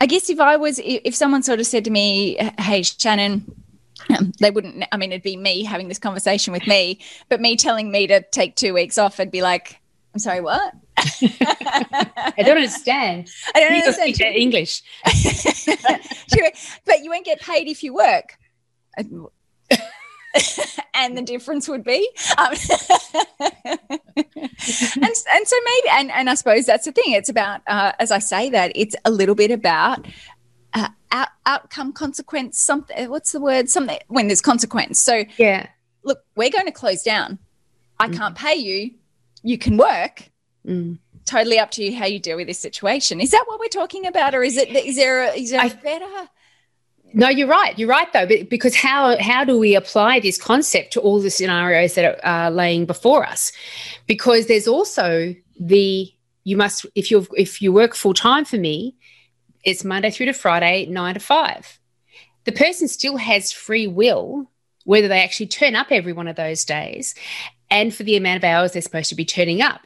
I 0.00 0.06
guess 0.06 0.30
if 0.30 0.40
I 0.40 0.56
was, 0.56 0.80
if 0.82 1.14
someone 1.14 1.42
sort 1.42 1.60
of 1.60 1.66
said 1.66 1.84
to 1.84 1.90
me, 1.90 2.36
hey, 2.58 2.82
Shannon, 2.82 3.63
um, 4.10 4.32
they 4.40 4.50
wouldn't, 4.50 4.84
I 4.92 4.96
mean, 4.96 5.12
it'd 5.12 5.22
be 5.22 5.36
me 5.36 5.64
having 5.64 5.88
this 5.88 5.98
conversation 5.98 6.52
with 6.52 6.66
me, 6.66 7.00
but 7.28 7.40
me 7.40 7.56
telling 7.56 7.90
me 7.90 8.06
to 8.06 8.22
take 8.22 8.56
two 8.56 8.74
weeks 8.74 8.98
off, 8.98 9.20
I'd 9.20 9.30
be 9.30 9.42
like, 9.42 9.80
I'm 10.12 10.20
sorry, 10.20 10.40
what? 10.40 10.74
I 10.96 12.34
don't 12.38 12.56
understand. 12.56 13.28
I 13.54 13.60
don't 13.60 13.72
you 13.72 13.82
understand. 13.82 14.36
English. 14.36 14.82
but 16.86 17.02
you 17.02 17.10
won't 17.10 17.24
get 17.24 17.40
paid 17.40 17.66
if 17.68 17.82
you 17.82 17.94
work. 17.94 18.38
and 20.94 21.16
the 21.16 21.22
difference 21.22 21.68
would 21.68 21.84
be 21.84 22.08
um, 22.38 22.54
and, 24.16 25.14
and 25.34 25.48
so 25.48 25.56
maybe 25.64 25.88
and, 25.92 26.10
and 26.10 26.28
i 26.28 26.34
suppose 26.34 26.66
that's 26.66 26.84
the 26.84 26.92
thing 26.92 27.12
it's 27.12 27.28
about 27.28 27.60
uh, 27.66 27.92
as 27.98 28.10
i 28.10 28.18
say 28.18 28.50
that 28.50 28.72
it's 28.74 28.96
a 29.04 29.10
little 29.10 29.34
bit 29.34 29.50
about 29.50 30.06
uh, 30.74 30.88
out, 31.10 31.28
outcome 31.46 31.92
consequence 31.92 32.60
something 32.60 33.08
what's 33.08 33.32
the 33.32 33.40
word 33.40 33.68
something 33.68 33.98
when 34.08 34.26
there's 34.28 34.40
consequence 34.40 35.00
so 35.00 35.24
yeah 35.36 35.68
look 36.02 36.24
we're 36.36 36.50
going 36.50 36.66
to 36.66 36.72
close 36.72 37.02
down 37.02 37.38
i 37.98 38.08
mm. 38.08 38.16
can't 38.16 38.36
pay 38.36 38.54
you 38.54 38.90
you 39.42 39.56
can 39.56 39.76
work 39.76 40.30
mm. 40.66 40.98
totally 41.24 41.58
up 41.58 41.70
to 41.70 41.84
you 41.84 41.96
how 41.96 42.06
you 42.06 42.18
deal 42.18 42.36
with 42.36 42.46
this 42.46 42.58
situation 42.58 43.20
is 43.20 43.30
that 43.30 43.44
what 43.46 43.60
we're 43.60 43.68
talking 43.68 44.06
about 44.06 44.34
or 44.34 44.42
is 44.42 44.56
it 44.56 44.68
is 44.70 44.96
there 44.96 45.24
a, 45.24 45.32
is 45.32 45.50
there 45.50 45.60
a 45.60 45.64
I, 45.64 45.68
better 45.68 46.28
no, 47.16 47.28
you're 47.28 47.46
right. 47.46 47.78
You're 47.78 47.88
right, 47.88 48.12
though, 48.12 48.26
because 48.26 48.74
how 48.74 49.16
how 49.18 49.44
do 49.44 49.56
we 49.56 49.76
apply 49.76 50.18
this 50.18 50.36
concept 50.36 50.92
to 50.94 51.00
all 51.00 51.20
the 51.20 51.30
scenarios 51.30 51.94
that 51.94 52.18
are 52.24 52.50
laying 52.50 52.86
before 52.86 53.24
us? 53.24 53.52
Because 54.08 54.48
there's 54.48 54.66
also 54.66 55.32
the 55.58 56.12
you 56.42 56.56
must 56.56 56.86
if 56.96 57.12
you 57.12 57.26
if 57.36 57.62
you 57.62 57.72
work 57.72 57.94
full 57.94 58.14
time 58.14 58.44
for 58.44 58.56
me, 58.56 58.96
it's 59.64 59.84
Monday 59.84 60.10
through 60.10 60.26
to 60.26 60.32
Friday, 60.32 60.86
nine 60.86 61.14
to 61.14 61.20
five. 61.20 61.78
The 62.44 62.52
person 62.52 62.88
still 62.88 63.16
has 63.16 63.52
free 63.52 63.86
will 63.86 64.50
whether 64.84 65.08
they 65.08 65.22
actually 65.22 65.46
turn 65.46 65.74
up 65.74 65.88
every 65.90 66.12
one 66.12 66.28
of 66.28 66.36
those 66.36 66.64
days, 66.64 67.14
and 67.70 67.94
for 67.94 68.04
the 68.04 68.16
amount 68.16 68.36
of 68.36 68.44
hours 68.44 68.72
they're 68.72 68.82
supposed 68.82 69.08
to 69.08 69.14
be 69.14 69.24
turning 69.24 69.60
up. 69.60 69.80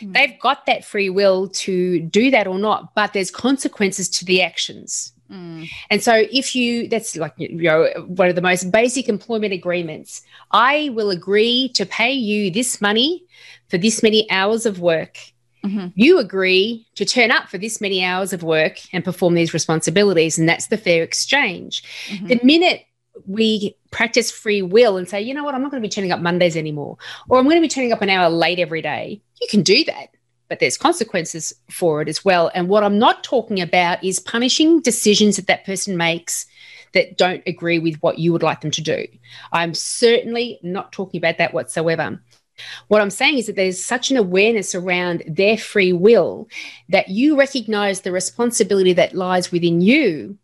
Mm. 0.00 0.14
They've 0.14 0.38
got 0.40 0.66
that 0.66 0.84
free 0.84 1.10
will 1.10 1.48
to 1.48 2.00
do 2.00 2.30
that 2.30 2.46
or 2.46 2.58
not, 2.58 2.94
but 2.94 3.12
there's 3.12 3.30
consequences 3.30 4.08
to 4.10 4.24
the 4.24 4.42
actions. 4.42 5.12
Mm. 5.30 5.68
And 5.90 6.02
so, 6.02 6.24
if 6.30 6.54
you, 6.54 6.88
that's 6.88 7.16
like, 7.16 7.32
you 7.38 7.62
know, 7.62 7.88
one 8.06 8.28
of 8.28 8.36
the 8.36 8.42
most 8.42 8.70
basic 8.70 9.08
employment 9.08 9.52
agreements. 9.52 10.22
I 10.50 10.90
will 10.92 11.10
agree 11.10 11.70
to 11.70 11.86
pay 11.86 12.12
you 12.12 12.50
this 12.50 12.80
money 12.80 13.24
for 13.68 13.78
this 13.78 14.02
many 14.02 14.30
hours 14.30 14.66
of 14.66 14.80
work. 14.80 15.18
Mm-hmm. 15.64 15.88
You 15.94 16.18
agree 16.18 16.86
to 16.96 17.04
turn 17.04 17.30
up 17.30 17.48
for 17.48 17.58
this 17.58 17.80
many 17.80 18.04
hours 18.04 18.32
of 18.32 18.42
work 18.42 18.78
and 18.92 19.04
perform 19.04 19.34
these 19.34 19.54
responsibilities. 19.54 20.38
And 20.38 20.48
that's 20.48 20.66
the 20.66 20.76
fair 20.76 21.02
exchange. 21.02 21.82
Mm-hmm. 22.08 22.26
The 22.26 22.40
minute 22.42 22.86
we 23.26 23.76
practice 23.90 24.30
free 24.30 24.62
will 24.62 24.96
and 24.96 25.08
say, 25.08 25.20
you 25.20 25.34
know 25.34 25.44
what, 25.44 25.54
I'm 25.54 25.62
not 25.62 25.70
going 25.70 25.82
to 25.82 25.86
be 25.86 25.92
turning 25.92 26.12
up 26.12 26.20
Mondays 26.20 26.56
anymore, 26.56 26.96
or 27.28 27.38
I'm 27.38 27.44
going 27.44 27.56
to 27.56 27.60
be 27.60 27.68
turning 27.68 27.92
up 27.92 28.02
an 28.02 28.10
hour 28.10 28.28
late 28.28 28.58
every 28.58 28.82
day, 28.82 29.20
you 29.40 29.46
can 29.50 29.62
do 29.62 29.84
that. 29.84 30.08
But 30.48 30.60
there's 30.60 30.76
consequences 30.76 31.52
for 31.70 32.02
it 32.02 32.08
as 32.08 32.24
well. 32.24 32.50
And 32.54 32.68
what 32.68 32.84
I'm 32.84 32.98
not 32.98 33.24
talking 33.24 33.60
about 33.60 34.02
is 34.04 34.20
punishing 34.20 34.80
decisions 34.80 35.36
that 35.36 35.46
that 35.46 35.64
person 35.64 35.96
makes 35.96 36.46
that 36.92 37.16
don't 37.16 37.42
agree 37.46 37.78
with 37.78 37.96
what 38.02 38.18
you 38.18 38.32
would 38.32 38.42
like 38.42 38.60
them 38.60 38.70
to 38.72 38.82
do. 38.82 39.06
I'm 39.52 39.72
certainly 39.72 40.58
not 40.62 40.92
talking 40.92 41.18
about 41.18 41.38
that 41.38 41.54
whatsoever. 41.54 42.20
What 42.88 43.00
I'm 43.00 43.10
saying 43.10 43.38
is 43.38 43.46
that 43.46 43.56
there's 43.56 43.82
such 43.82 44.10
an 44.10 44.16
awareness 44.16 44.74
around 44.74 45.24
their 45.26 45.56
free 45.56 45.92
will 45.92 46.48
that 46.88 47.08
you 47.08 47.38
recognize 47.38 48.00
the 48.00 48.12
responsibility 48.12 48.92
that 48.92 49.14
lies 49.14 49.50
within 49.50 49.80
you 49.80 50.38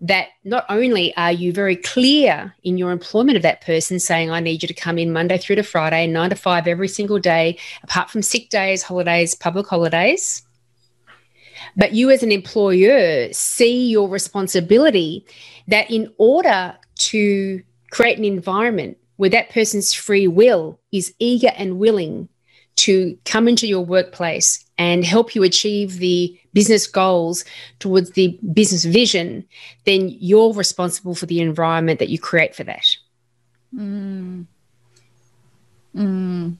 that 0.00 0.28
not 0.44 0.64
only 0.68 1.16
are 1.16 1.32
you 1.32 1.52
very 1.52 1.74
clear 1.74 2.54
in 2.62 2.78
your 2.78 2.92
employment 2.92 3.36
of 3.36 3.42
that 3.42 3.60
person, 3.62 3.98
saying, 3.98 4.30
I 4.30 4.40
need 4.40 4.62
you 4.62 4.68
to 4.68 4.74
come 4.74 4.98
in 4.98 5.12
Monday 5.12 5.38
through 5.38 5.56
to 5.56 5.62
Friday, 5.62 6.06
nine 6.06 6.30
to 6.30 6.36
five 6.36 6.68
every 6.68 6.88
single 6.88 7.18
day, 7.18 7.58
apart 7.82 8.08
from 8.10 8.22
sick 8.22 8.48
days, 8.48 8.82
holidays, 8.82 9.34
public 9.34 9.66
holidays. 9.66 10.42
But 11.76 11.92
you, 11.92 12.10
as 12.10 12.22
an 12.22 12.30
employer, 12.30 13.32
see 13.32 13.88
your 13.88 14.08
responsibility 14.08 15.26
that 15.66 15.90
in 15.90 16.12
order 16.16 16.76
to 16.96 17.62
create 17.90 18.18
an 18.18 18.24
environment 18.24 18.98
where 19.18 19.30
that 19.30 19.50
person's 19.50 19.92
free 19.92 20.26
will 20.26 20.80
is 20.90 21.12
eager 21.18 21.52
and 21.56 21.78
willing 21.78 22.28
to 22.76 23.18
come 23.24 23.48
into 23.48 23.66
your 23.66 23.84
workplace 23.84 24.64
and 24.78 25.04
help 25.04 25.34
you 25.34 25.42
achieve 25.42 25.98
the 25.98 26.38
business 26.52 26.86
goals 26.86 27.44
towards 27.80 28.12
the 28.12 28.38
business 28.52 28.84
vision, 28.84 29.44
then 29.84 30.08
you're 30.08 30.52
responsible 30.54 31.16
for 31.16 31.26
the 31.26 31.40
environment 31.40 31.98
that 31.98 32.08
you 32.08 32.18
create 32.18 32.54
for 32.54 32.62
that. 32.62 32.86
Mm. 33.74 34.46
Mm. 35.96 36.56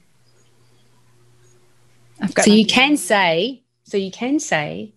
so 2.37 2.51
you 2.51 2.65
can 2.65 2.97
say, 2.97 3.63
so 3.83 3.95
you 3.95 4.11
can 4.11 4.39
say, 4.39 4.93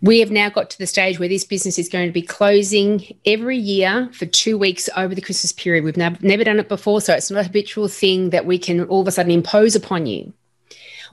we 0.00 0.20
have 0.20 0.30
now 0.30 0.48
got 0.48 0.70
to 0.70 0.78
the 0.78 0.86
stage 0.86 1.18
where 1.18 1.28
this 1.28 1.44
business 1.44 1.78
is 1.78 1.88
going 1.88 2.06
to 2.06 2.12
be 2.12 2.22
closing 2.22 3.16
every 3.26 3.56
year 3.56 4.08
for 4.12 4.26
two 4.26 4.56
weeks 4.56 4.88
over 4.96 5.14
the 5.14 5.20
Christmas 5.20 5.52
period. 5.52 5.84
We've 5.84 5.96
never, 5.96 6.44
done 6.44 6.60
it 6.60 6.68
before, 6.68 7.00
so 7.00 7.14
it's 7.14 7.30
not 7.30 7.40
a 7.40 7.44
habitual 7.44 7.88
thing 7.88 8.30
that 8.30 8.46
we 8.46 8.58
can 8.58 8.84
all 8.84 9.00
of 9.00 9.08
a 9.08 9.12
sudden 9.12 9.32
impose 9.32 9.74
upon 9.74 10.06
you. 10.06 10.32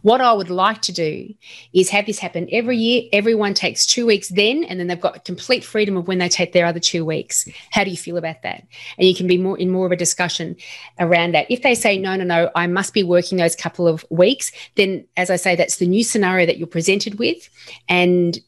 What 0.04 0.22
I 0.22 0.34
would 0.34 0.52
like 0.52 0.84
to 0.84 0.92
do 0.92 1.34
is 1.74 1.90
have 1.90 2.06
this 2.06 2.20
happen 2.20 2.48
every 2.52 2.78
year. 2.78 3.10
Everyone 3.12 3.56
takes 3.56 3.88
two 3.88 4.06
weeks 4.06 4.30
then, 4.30 4.64
and 4.66 4.80
then 4.80 4.86
they've 4.86 5.02
got 5.02 5.26
complete 5.26 5.64
freedom 5.64 5.98
of 5.98 6.08
when 6.08 6.20
they 6.20 6.30
take 6.30 6.54
their 6.54 6.68
other 6.68 6.80
two 6.80 7.04
weeks. 7.04 7.50
How 7.72 7.84
do 7.84 7.90
you 7.90 7.98
feel 7.98 8.18
about 8.18 8.44
that? 8.44 8.68
And 9.00 9.08
you 9.08 9.16
can 9.16 9.26
be 9.26 9.40
more 9.40 9.58
in 9.58 9.72
more 9.72 9.88
of 9.88 9.92
a 9.92 9.96
discussion 9.96 10.58
around 11.00 11.34
that. 11.34 11.50
If 11.50 11.64
they 11.64 11.74
say, 11.74 11.98
no, 11.98 12.16
no, 12.16 12.24
no, 12.24 12.52
I 12.54 12.68
must 12.68 12.94
be 12.94 13.02
working 13.02 13.40
those 13.40 13.56
couple 13.56 13.88
of 13.88 14.06
weeks, 14.12 14.52
then 14.76 15.08
as 15.18 15.32
I 15.32 15.38
say, 15.38 15.56
that's 15.56 15.78
the 15.78 15.88
new 15.88 16.04
scenario 16.04 16.46
that 16.46 16.60
you're 16.60 16.68
presented 16.68 17.18
with. 17.18 17.50
And 17.90 18.40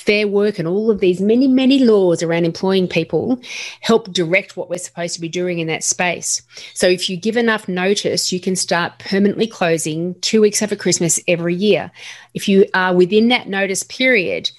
Fair 0.00 0.26
Work 0.26 0.58
and 0.58 0.66
all 0.66 0.90
of 0.90 1.00
these 1.00 1.20
many, 1.20 1.46
many 1.46 1.84
laws 1.84 2.22
around 2.22 2.44
employing 2.44 2.88
people 2.88 3.40
help 3.80 4.12
direct 4.12 4.56
what 4.56 4.70
we're 4.70 4.78
supposed 4.78 5.14
to 5.14 5.20
be 5.20 5.28
doing 5.28 5.58
in 5.58 5.66
that 5.66 5.84
space. 5.84 6.42
So 6.74 6.88
if 6.88 7.10
you 7.10 7.16
give 7.16 7.36
enough 7.36 7.68
notice, 7.68 8.32
you 8.32 8.40
can 8.40 8.56
start 8.56 8.98
permanently 8.98 9.46
closing 9.46 10.18
two 10.20 10.40
weeks 10.40 10.62
after 10.62 10.74
Christmas 10.76 11.20
every 11.28 11.54
year. 11.54 11.90
If 12.34 12.48
you 12.48 12.66
are 12.72 12.94
within 12.94 13.28
that 13.28 13.48
notice 13.48 13.82
period, 13.82 14.50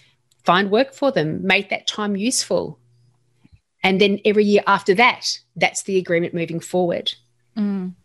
find 0.43 0.69
work 0.69 0.93
for 0.93 1.11
them, 1.11 1.45
make 1.45 1.69
that 1.69 1.87
time 1.87 2.15
useful. 2.15 2.79
And 3.83 3.99
then 3.99 4.19
every 4.23 4.45
year 4.45 4.61
after 4.67 4.93
that, 4.95 5.39
that's 5.55 5.83
the 5.83 5.97
agreement 5.97 6.35
moving 6.35 6.59
forward. 6.59 7.13
Mm. 7.57 7.95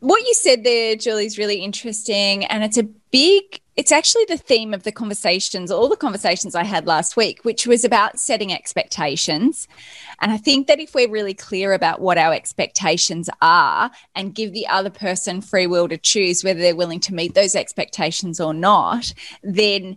What 0.00 0.26
you 0.26 0.34
said 0.34 0.64
there, 0.64 0.96
Julie, 0.96 1.26
is 1.26 1.38
really 1.38 1.56
interesting. 1.56 2.44
And 2.46 2.64
it's 2.64 2.78
a 2.78 2.82
big 2.82 3.60
it's 3.80 3.92
actually 3.92 4.26
the 4.28 4.36
theme 4.36 4.74
of 4.74 4.82
the 4.82 4.92
conversations, 4.92 5.70
all 5.70 5.88
the 5.88 5.96
conversations 5.96 6.54
I 6.54 6.64
had 6.64 6.86
last 6.86 7.16
week, 7.16 7.46
which 7.46 7.66
was 7.66 7.82
about 7.82 8.20
setting 8.20 8.52
expectations. 8.52 9.66
And 10.20 10.30
I 10.30 10.36
think 10.36 10.66
that 10.66 10.80
if 10.80 10.94
we're 10.94 11.08
really 11.08 11.32
clear 11.32 11.72
about 11.72 11.98
what 11.98 12.18
our 12.18 12.34
expectations 12.34 13.30
are 13.40 13.90
and 14.14 14.34
give 14.34 14.52
the 14.52 14.66
other 14.66 14.90
person 14.90 15.40
free 15.40 15.66
will 15.66 15.88
to 15.88 15.96
choose 15.96 16.44
whether 16.44 16.60
they're 16.60 16.76
willing 16.76 17.00
to 17.00 17.14
meet 17.14 17.34
those 17.34 17.54
expectations 17.54 18.38
or 18.38 18.52
not, 18.52 19.14
then 19.42 19.96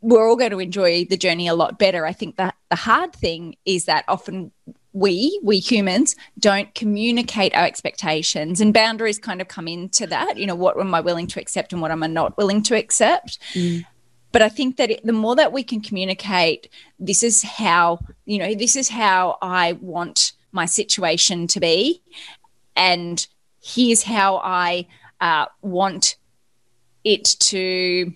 we're 0.00 0.28
all 0.28 0.36
going 0.36 0.52
to 0.52 0.60
enjoy 0.60 1.04
the 1.04 1.16
journey 1.16 1.48
a 1.48 1.54
lot 1.54 1.80
better. 1.80 2.06
I 2.06 2.12
think 2.12 2.36
that 2.36 2.54
the 2.70 2.76
hard 2.76 3.12
thing 3.14 3.56
is 3.64 3.86
that 3.86 4.04
often 4.06 4.52
we 4.92 5.38
we 5.42 5.58
humans 5.58 6.14
don't 6.38 6.74
communicate 6.74 7.54
our 7.54 7.64
expectations 7.64 8.60
and 8.60 8.74
boundaries 8.74 9.18
kind 9.18 9.40
of 9.40 9.48
come 9.48 9.66
into 9.66 10.06
that 10.06 10.36
you 10.36 10.46
know 10.46 10.54
what 10.54 10.78
am 10.78 10.94
i 10.94 11.00
willing 11.00 11.26
to 11.26 11.40
accept 11.40 11.72
and 11.72 11.80
what 11.80 11.90
am 11.90 12.02
i 12.02 12.06
not 12.06 12.36
willing 12.36 12.62
to 12.62 12.76
accept 12.76 13.38
mm. 13.54 13.84
but 14.32 14.42
i 14.42 14.48
think 14.48 14.76
that 14.76 14.90
it, 14.90 15.04
the 15.04 15.12
more 15.12 15.34
that 15.34 15.52
we 15.52 15.62
can 15.62 15.80
communicate 15.80 16.68
this 16.98 17.22
is 17.22 17.42
how 17.42 17.98
you 18.26 18.38
know 18.38 18.54
this 18.54 18.76
is 18.76 18.88
how 18.88 19.38
i 19.40 19.72
want 19.80 20.32
my 20.52 20.66
situation 20.66 21.46
to 21.46 21.58
be 21.58 22.02
and 22.76 23.26
here's 23.62 24.02
how 24.02 24.36
i 24.44 24.86
uh, 25.20 25.46
want 25.62 26.16
it 27.04 27.24
to 27.38 28.12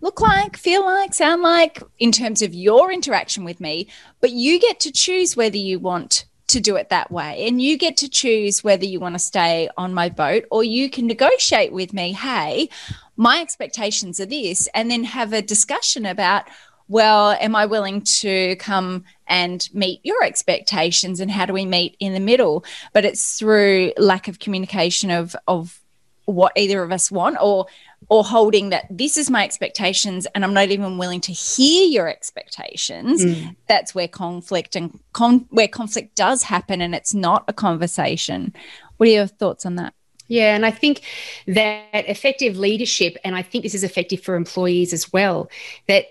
look 0.00 0.20
like, 0.20 0.56
feel 0.56 0.84
like, 0.84 1.14
sound 1.14 1.42
like 1.42 1.82
in 1.98 2.12
terms 2.12 2.42
of 2.42 2.54
your 2.54 2.92
interaction 2.92 3.44
with 3.44 3.60
me, 3.60 3.88
but 4.20 4.30
you 4.30 4.58
get 4.58 4.80
to 4.80 4.92
choose 4.92 5.36
whether 5.36 5.56
you 5.56 5.78
want 5.78 6.24
to 6.48 6.60
do 6.60 6.76
it 6.76 6.88
that 6.88 7.10
way. 7.10 7.46
And 7.46 7.62
you 7.62 7.78
get 7.78 7.96
to 7.98 8.08
choose 8.08 8.64
whether 8.64 8.84
you 8.84 8.98
want 8.98 9.14
to 9.14 9.20
stay 9.20 9.68
on 9.76 9.94
my 9.94 10.08
boat 10.08 10.44
or 10.50 10.64
you 10.64 10.90
can 10.90 11.06
negotiate 11.06 11.72
with 11.72 11.92
me, 11.92 12.12
hey, 12.12 12.68
my 13.16 13.40
expectations 13.40 14.18
are 14.18 14.26
this, 14.26 14.68
and 14.74 14.90
then 14.90 15.04
have 15.04 15.32
a 15.32 15.42
discussion 15.42 16.06
about, 16.06 16.44
well, 16.88 17.36
am 17.40 17.54
I 17.54 17.66
willing 17.66 18.02
to 18.02 18.56
come 18.56 19.04
and 19.28 19.68
meet 19.72 20.00
your 20.02 20.24
expectations 20.24 21.20
and 21.20 21.30
how 21.30 21.46
do 21.46 21.52
we 21.52 21.64
meet 21.64 21.96
in 22.00 22.14
the 22.14 22.20
middle? 22.20 22.64
But 22.92 23.04
it's 23.04 23.38
through 23.38 23.92
lack 23.96 24.26
of 24.26 24.40
communication 24.40 25.10
of 25.10 25.36
of 25.46 25.80
what 26.24 26.52
either 26.56 26.82
of 26.82 26.92
us 26.92 27.10
want 27.10 27.36
or 27.40 27.66
or 28.08 28.24
holding 28.24 28.70
that 28.70 28.86
this 28.90 29.16
is 29.16 29.30
my 29.30 29.44
expectations 29.44 30.26
and 30.34 30.44
I'm 30.44 30.54
not 30.54 30.70
even 30.70 30.98
willing 30.98 31.20
to 31.22 31.32
hear 31.32 31.86
your 31.86 32.08
expectations, 32.08 33.24
mm. 33.24 33.54
that's 33.68 33.94
where 33.94 34.08
conflict 34.08 34.74
and 34.74 34.98
con- 35.12 35.46
where 35.50 35.68
conflict 35.68 36.16
does 36.16 36.42
happen 36.42 36.80
and 36.80 36.94
it's 36.94 37.14
not 37.14 37.44
a 37.46 37.52
conversation. 37.52 38.52
What 38.96 39.08
are 39.08 39.12
your 39.12 39.26
thoughts 39.26 39.64
on 39.64 39.76
that? 39.76 39.94
Yeah, 40.28 40.54
and 40.54 40.64
I 40.64 40.70
think 40.70 41.02
that 41.48 42.08
effective 42.08 42.56
leadership, 42.56 43.16
and 43.24 43.34
I 43.34 43.42
think 43.42 43.64
this 43.64 43.74
is 43.74 43.82
effective 43.82 44.22
for 44.22 44.36
employees 44.36 44.92
as 44.92 45.12
well, 45.12 45.50
that 45.88 46.06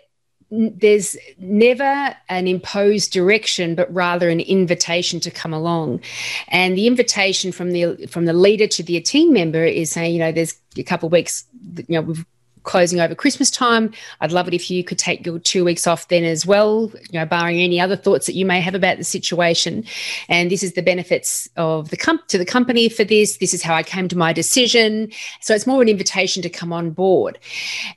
there's 0.51 1.15
never 1.37 2.15
an 2.29 2.47
imposed 2.47 3.11
direction 3.11 3.75
but 3.75 3.93
rather 3.93 4.29
an 4.29 4.39
invitation 4.39 5.19
to 5.19 5.29
come 5.29 5.53
along 5.53 6.01
and 6.47 6.75
the 6.75 6.87
invitation 6.87 7.51
from 7.51 7.71
the 7.71 8.07
from 8.07 8.25
the 8.25 8.33
leader 8.33 8.65
to 8.67 8.81
the 8.81 8.99
team 8.99 9.31
member 9.31 9.63
is 9.63 9.91
saying 9.91 10.13
you 10.13 10.19
know 10.19 10.31
there's 10.31 10.55
a 10.75 10.83
couple 10.83 11.07
of 11.07 11.11
weeks 11.11 11.45
you 11.75 11.85
know 11.89 12.01
we've 12.01 12.25
closing 12.63 12.99
over 12.99 13.15
Christmas 13.15 13.49
time. 13.49 13.91
I'd 14.21 14.31
love 14.31 14.47
it 14.47 14.53
if 14.53 14.69
you 14.69 14.83
could 14.83 14.99
take 14.99 15.25
your 15.25 15.39
two 15.39 15.65
weeks 15.65 15.87
off 15.87 16.07
then 16.07 16.23
as 16.23 16.45
well, 16.45 16.91
you 17.09 17.19
know, 17.19 17.25
barring 17.25 17.59
any 17.59 17.79
other 17.79 17.95
thoughts 17.95 18.25
that 18.27 18.35
you 18.35 18.45
may 18.45 18.61
have 18.61 18.75
about 18.75 18.97
the 18.97 19.03
situation. 19.03 19.85
And 20.27 20.51
this 20.51 20.61
is 20.61 20.73
the 20.73 20.81
benefits 20.81 21.49
of 21.55 21.89
the 21.89 21.97
comp 21.97 22.27
to 22.27 22.37
the 22.37 22.45
company 22.45 22.89
for 22.89 23.03
this. 23.03 23.37
This 23.37 23.53
is 23.53 23.63
how 23.63 23.73
I 23.73 23.83
came 23.83 24.07
to 24.09 24.17
my 24.17 24.33
decision. 24.33 25.11
So 25.41 25.55
it's 25.55 25.67
more 25.67 25.81
an 25.81 25.89
invitation 25.89 26.43
to 26.43 26.49
come 26.49 26.71
on 26.71 26.91
board. 26.91 27.39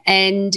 And 0.06 0.56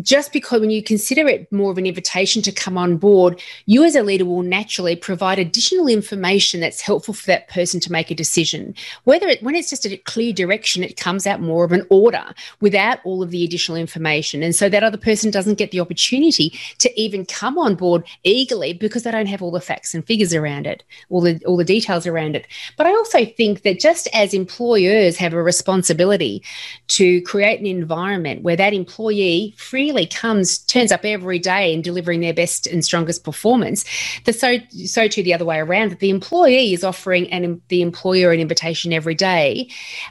just 0.00 0.32
because 0.32 0.60
when 0.60 0.70
you 0.70 0.82
consider 0.82 1.26
it 1.26 1.50
more 1.52 1.70
of 1.70 1.78
an 1.78 1.86
invitation 1.86 2.42
to 2.42 2.52
come 2.52 2.78
on 2.78 2.96
board, 2.96 3.40
you 3.66 3.84
as 3.84 3.94
a 3.94 4.02
leader 4.02 4.24
will 4.24 4.42
naturally 4.42 4.96
provide 4.96 5.38
additional 5.38 5.88
information 5.88 6.60
that's 6.60 6.80
helpful 6.80 7.14
for 7.14 7.26
that 7.26 7.48
person 7.48 7.80
to 7.80 7.92
make 7.92 8.10
a 8.10 8.14
decision. 8.14 8.74
Whether 9.04 9.28
it, 9.28 9.42
when 9.42 9.54
it's 9.54 9.70
just 9.70 9.86
a 9.86 9.96
clear 9.96 10.32
direction, 10.32 10.84
it 10.84 10.96
comes 10.96 11.26
out 11.26 11.40
more 11.40 11.64
of 11.64 11.72
an 11.72 11.86
order 11.90 12.34
without 12.60 12.98
all 13.04 13.22
of 13.22 13.30
the 13.30 13.44
additional 13.44 13.76
information. 13.76 14.42
And 14.42 14.54
so 14.54 14.68
that 14.68 14.82
other 14.82 14.98
person 14.98 15.30
doesn't 15.30 15.58
get 15.58 15.70
the 15.70 15.80
opportunity 15.80 16.58
to 16.78 17.00
even 17.00 17.24
come 17.24 17.58
on 17.58 17.74
board 17.74 18.04
eagerly 18.24 18.72
because 18.72 19.02
they 19.02 19.10
don't 19.10 19.26
have 19.26 19.42
all 19.42 19.50
the 19.50 19.60
facts 19.60 19.94
and 19.94 20.06
figures 20.06 20.34
around 20.34 20.66
it, 20.66 20.82
all 21.10 21.20
the, 21.20 21.42
all 21.44 21.56
the 21.56 21.64
details 21.64 22.06
around 22.06 22.36
it. 22.36 22.46
But 22.76 22.86
I 22.86 22.90
also 22.90 23.24
think 23.24 23.62
that 23.62 23.80
just 23.80 24.08
as 24.12 24.34
employers 24.34 25.16
have 25.16 25.32
a 25.32 25.42
responsibility 25.42 26.42
to 26.88 27.20
create 27.22 27.60
an 27.60 27.66
environment 27.66 28.42
where 28.42 28.56
that 28.56 28.72
employee 28.72 29.54
freely 29.88 30.06
comes, 30.06 30.58
turns 30.58 30.92
up 30.92 31.04
every 31.04 31.38
day 31.38 31.72
and 31.72 31.82
delivering 31.82 32.20
their 32.20 32.34
best 32.34 32.66
and 32.66 32.84
strongest 32.84 33.24
performance, 33.24 33.84
the 34.24 34.32
so 34.32 34.58
so 34.84 35.08
too 35.08 35.22
the 35.22 35.32
other 35.32 35.46
way 35.46 35.58
around 35.58 35.90
that 35.90 36.00
the 36.00 36.10
employee 36.10 36.74
is 36.74 36.84
offering 36.84 37.30
and 37.32 37.60
the 37.68 37.80
employer 37.80 38.30
an 38.30 38.40
invitation 38.40 38.92
every 38.92 39.14
day. 39.14 39.68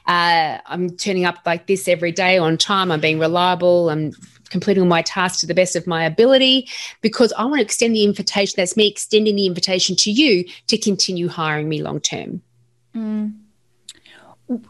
Uh, 0.08 0.58
I'm 0.66 0.90
turning 0.98 1.26
up 1.26 1.38
like 1.46 1.68
this 1.68 1.88
every 1.88 2.12
day 2.12 2.40
on 2.40 2.58
time. 2.58 2.92
I'm 2.92 3.00
being 3.00 3.20
reliable. 3.20 3.90
I'm 3.90 4.14
completing 4.50 4.88
my 4.88 5.04
task 5.04 5.42
to 5.42 5.46
the 5.46 5.54
best 5.54 5.76
of 5.76 5.86
my 5.86 6.04
ability 6.04 6.68
because 7.02 7.32
I 7.34 7.46
want 7.46 7.58
to 7.58 7.62
extend 7.62 7.94
the 7.94 8.04
invitation. 8.04 8.56
That's 8.58 8.76
me 8.76 8.88
extending 8.88 9.36
the 9.36 9.46
invitation 9.46 9.96
to 9.98 10.12
you 10.12 10.46
to 10.68 10.78
continue 10.78 11.28
hiring 11.28 11.70
me 11.70 11.84
long 11.84 12.00
term. 12.00 12.42
Mm 12.96 13.47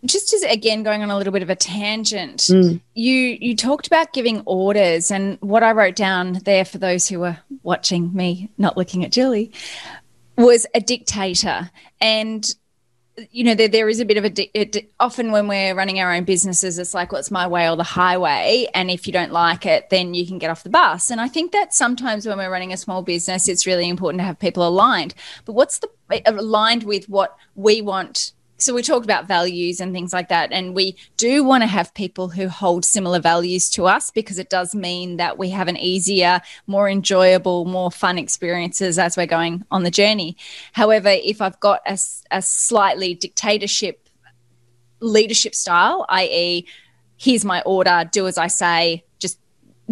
just 0.05 0.33
as 0.33 0.41
again 0.43 0.83
going 0.83 1.03
on 1.03 1.11
a 1.11 1.17
little 1.17 1.33
bit 1.33 1.43
of 1.43 1.49
a 1.49 1.55
tangent 1.55 2.39
mm. 2.41 2.81
you 2.95 3.13
you 3.13 3.55
talked 3.55 3.85
about 3.85 4.11
giving 4.11 4.41
orders 4.45 5.11
and 5.11 5.37
what 5.41 5.61
i 5.61 5.71
wrote 5.71 5.95
down 5.95 6.33
there 6.45 6.65
for 6.65 6.79
those 6.79 7.07
who 7.07 7.19
were 7.19 7.37
watching 7.61 8.13
me 8.13 8.49
not 8.57 8.75
looking 8.75 9.05
at 9.05 9.11
julie 9.11 9.51
was 10.37 10.65
a 10.73 10.79
dictator. 10.79 11.69
And 11.99 12.45
you 13.31 13.43
know 13.43 13.55
there, 13.55 13.67
there 13.67 13.89
is 13.89 13.99
a 13.99 14.05
bit 14.05 14.17
of 14.17 14.25
a 14.25 14.59
it, 14.59 14.91
often 14.99 15.31
when 15.31 15.47
we're 15.47 15.73
running 15.73 15.99
our 15.99 16.13
own 16.13 16.23
businesses 16.23 16.77
it's 16.77 16.93
like 16.93 17.11
well 17.11 17.17
it's 17.17 17.31
my 17.31 17.47
way 17.47 17.67
or 17.67 17.75
the 17.75 17.81
highway 17.81 18.67
and 18.75 18.91
if 18.91 19.07
you 19.07 19.11
don't 19.11 19.31
like 19.31 19.65
it 19.65 19.89
then 19.89 20.13
you 20.13 20.27
can 20.27 20.37
get 20.37 20.51
off 20.51 20.61
the 20.61 20.69
bus. 20.69 21.09
And 21.09 21.19
i 21.19 21.27
think 21.27 21.51
that 21.51 21.73
sometimes 21.73 22.27
when 22.27 22.37
we're 22.37 22.51
running 22.51 22.73
a 22.73 22.77
small 22.77 23.01
business 23.01 23.47
it's 23.47 23.65
really 23.65 23.89
important 23.89 24.19
to 24.19 24.23
have 24.23 24.37
people 24.37 24.67
aligned. 24.67 25.15
But 25.45 25.53
what's 25.53 25.79
the 25.79 25.89
aligned 26.27 26.83
with 26.83 27.09
what 27.09 27.35
we 27.55 27.81
want 27.81 28.33
so 28.57 28.73
we 28.73 28.81
talked 28.81 29.05
about 29.05 29.27
values 29.27 29.79
and 29.79 29.93
things 29.93 30.11
like 30.11 30.29
that 30.29 30.51
and 30.51 30.75
we 30.75 30.95
do 31.15 31.43
want 31.43 31.61
to 31.61 31.67
have 31.67 31.93
people 31.93 32.29
who 32.29 32.47
hold 32.47 32.83
similar 32.83 33.19
values 33.19 33.69
to 33.69 33.85
us 33.85 34.09
because 34.11 34.39
it 34.39 34.49
does 34.49 34.73
mean 34.73 35.17
that 35.17 35.37
we 35.37 35.49
have 35.49 35.67
an 35.67 35.77
easier 35.77 36.41
more 36.65 36.89
enjoyable 36.89 37.65
more 37.65 37.91
fun 37.91 38.17
experiences 38.17 38.97
as 38.97 39.15
we're 39.15 39.25
going 39.25 39.63
on 39.71 39.83
the 39.83 39.91
journey. 39.91 40.35
However 40.73 41.09
if 41.09 41.41
i've 41.41 41.59
got 41.59 41.81
a, 41.85 41.97
a 42.31 42.41
slightly 42.41 43.13
dictatorship 43.13 44.09
leadership 44.99 45.53
style 45.53 46.05
i.e 46.09 46.65
here's 47.17 47.45
my 47.45 47.61
order 47.61 48.09
do 48.11 48.27
as 48.27 48.37
i 48.37 48.47
say 48.47 49.03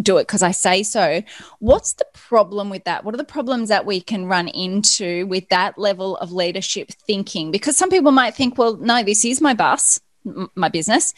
do 0.00 0.18
it 0.18 0.26
because 0.26 0.42
I 0.42 0.50
say 0.50 0.82
so. 0.82 1.22
What's 1.58 1.94
the 1.94 2.06
problem 2.12 2.70
with 2.70 2.84
that? 2.84 3.04
What 3.04 3.14
are 3.14 3.18
the 3.18 3.24
problems 3.24 3.68
that 3.68 3.86
we 3.86 4.00
can 4.00 4.26
run 4.26 4.48
into 4.48 5.26
with 5.26 5.48
that 5.48 5.78
level 5.78 6.16
of 6.18 6.32
leadership 6.32 6.90
thinking? 6.90 7.50
Because 7.50 7.76
some 7.76 7.90
people 7.90 8.12
might 8.12 8.34
think, 8.34 8.58
well, 8.58 8.76
no, 8.76 9.02
this 9.02 9.24
is 9.24 9.40
my 9.40 9.54
bus, 9.54 10.00
m- 10.26 10.50
my 10.54 10.68
business. 10.68 11.14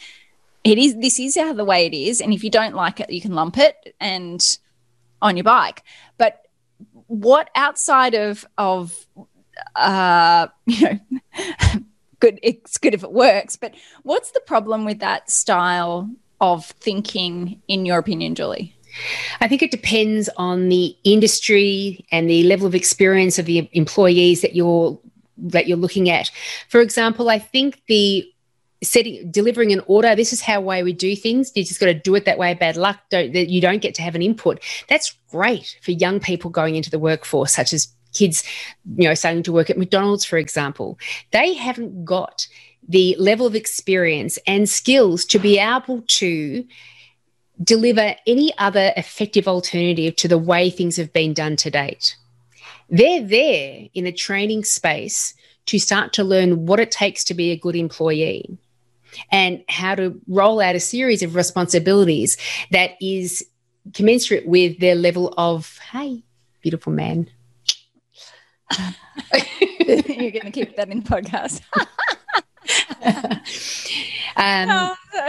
It 0.63 0.77
is 0.77 0.95
this 0.97 1.19
is 1.19 1.37
how 1.37 1.53
the 1.53 1.65
way 1.65 1.85
it 1.85 1.93
is, 1.93 2.19
and 2.19 2.33
if 2.33 2.43
you 2.43 2.49
don't 2.49 2.75
like 2.75 2.99
it, 2.99 3.09
you 3.09 3.21
can 3.21 3.33
lump 3.33 3.57
it 3.57 3.95
and 3.99 4.57
on 5.21 5.37
your 5.37 5.45
bike. 5.45 5.83
But 6.17 6.45
what 7.07 7.49
outside 7.55 8.13
of 8.13 8.45
of 8.57 9.07
uh, 9.75 10.47
you 10.65 10.89
know, 10.89 10.99
good. 12.19 12.39
It's 12.43 12.77
good 12.77 12.93
if 12.93 13.03
it 13.03 13.11
works, 13.11 13.55
but 13.55 13.73
what's 14.03 14.31
the 14.31 14.41
problem 14.41 14.85
with 14.85 14.99
that 14.99 15.29
style 15.29 16.09
of 16.41 16.65
thinking, 16.65 17.61
in 17.67 17.85
your 17.85 17.97
opinion, 17.97 18.35
Julie? 18.35 18.75
I 19.41 19.47
think 19.47 19.61
it 19.61 19.71
depends 19.71 20.29
on 20.37 20.69
the 20.69 20.95
industry 21.03 22.05
and 22.11 22.29
the 22.29 22.43
level 22.43 22.67
of 22.67 22.75
experience 22.75 23.37
of 23.37 23.45
the 23.45 23.69
employees 23.73 24.41
that 24.41 24.55
you're 24.55 24.99
that 25.37 25.67
you're 25.67 25.77
looking 25.77 26.09
at. 26.09 26.31
For 26.67 26.81
example, 26.81 27.29
I 27.29 27.39
think 27.39 27.81
the 27.87 28.29
setting 28.81 29.29
delivering 29.29 29.73
an 29.73 29.81
order 29.87 30.15
this 30.15 30.31
is 30.31 30.41
how 30.41 30.61
way 30.61 30.83
we 30.83 30.93
do 30.93 31.13
things 31.15 31.51
you 31.53 31.65
just 31.65 31.81
got 31.81 31.87
to 31.87 31.93
do 31.93 32.15
it 32.15 32.23
that 32.23 32.37
way 32.37 32.53
bad 32.53 32.77
luck 32.77 32.97
don't 33.09 33.33
that 33.33 33.49
you 33.49 33.59
don't 33.59 33.81
get 33.81 33.93
to 33.93 34.01
have 34.01 34.15
an 34.15 34.21
input 34.21 34.63
that's 34.87 35.17
great 35.29 35.77
for 35.81 35.91
young 35.91 36.17
people 36.19 36.49
going 36.49 36.75
into 36.75 36.89
the 36.89 36.97
workforce 36.97 37.53
such 37.53 37.73
as 37.73 37.89
kids 38.13 38.43
you 38.95 39.07
know 39.07 39.13
starting 39.13 39.43
to 39.43 39.51
work 39.51 39.69
at 39.69 39.77
mcdonald's 39.77 40.23
for 40.23 40.37
example 40.37 40.97
they 41.31 41.53
haven't 41.53 42.05
got 42.05 42.47
the 42.89 43.15
level 43.19 43.45
of 43.45 43.55
experience 43.55 44.39
and 44.47 44.67
skills 44.67 45.23
to 45.23 45.39
be 45.39 45.59
able 45.59 46.01
to 46.07 46.65
deliver 47.63 48.15
any 48.25 48.51
other 48.57 48.91
effective 48.97 49.47
alternative 49.47 50.15
to 50.15 50.27
the 50.27 50.37
way 50.37 50.69
things 50.69 50.97
have 50.97 51.13
been 51.13 51.33
done 51.33 51.55
to 51.55 51.69
date. 51.69 52.17
They're 52.89 53.21
there 53.21 53.87
in 53.93 54.07
a 54.07 54.11
training 54.11 54.63
space 54.63 55.35
to 55.67 55.77
start 55.77 56.13
to 56.13 56.23
learn 56.23 56.65
what 56.65 56.79
it 56.79 56.89
takes 56.89 57.23
to 57.25 57.35
be 57.35 57.51
a 57.51 57.57
good 57.57 57.75
employee 57.75 58.57
and 59.31 59.63
how 59.69 59.93
to 59.95 60.19
roll 60.27 60.59
out 60.59 60.75
a 60.75 60.79
series 60.79 61.21
of 61.21 61.35
responsibilities 61.35 62.37
that 62.71 62.91
is 62.99 63.45
commensurate 63.93 64.47
with 64.47 64.79
their 64.79 64.95
level 64.95 65.33
of, 65.37 65.77
hey, 65.91 66.23
beautiful 66.61 66.91
man. 66.91 67.29
You're 69.87 70.31
going 70.31 70.41
to 70.41 70.51
keep 70.51 70.75
that 70.75 70.89
in 70.89 71.01
the 71.01 71.09
podcast. 71.09 71.61
um, 74.35 74.69
oh, 74.69 74.95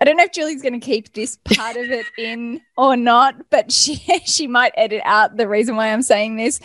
I 0.00 0.04
don't 0.04 0.16
know 0.16 0.24
if 0.24 0.32
Julie's 0.32 0.62
going 0.62 0.78
to 0.78 0.84
keep 0.84 1.12
this 1.14 1.38
part 1.44 1.76
of 1.76 1.90
it 1.90 2.06
in 2.16 2.60
or 2.76 2.96
not, 2.96 3.50
but 3.50 3.72
she 3.72 3.96
she 4.24 4.46
might 4.46 4.72
edit 4.76 5.02
out 5.04 5.36
the 5.36 5.48
reason 5.48 5.76
why 5.76 5.92
I'm 5.92 6.02
saying 6.02 6.36
this. 6.36 6.60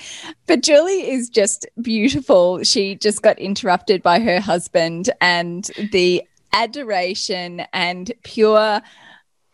But 0.46 0.62
Julie 0.62 1.10
is 1.10 1.30
just 1.30 1.66
beautiful. 1.82 2.64
She 2.64 2.96
just 2.96 3.22
got 3.22 3.40
interrupted 3.40 4.04
by 4.04 4.20
her 4.20 4.40
husband 4.40 5.10
and 5.20 5.70
the 5.92 6.24
adoration 6.54 7.62
and 7.74 8.12
pure 8.24 8.82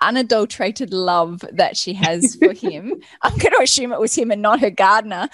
unadulterated 0.01 0.93
love 0.93 1.43
that 1.51 1.77
she 1.77 1.93
has 1.93 2.35
for 2.35 2.53
him, 2.53 3.01
I'm 3.21 3.37
going 3.37 3.53
to 3.53 3.61
assume 3.61 3.91
it 3.91 3.99
was 3.99 4.15
him 4.15 4.31
and 4.31 4.41
not 4.41 4.59
her 4.59 4.69
gardener, 4.69 5.29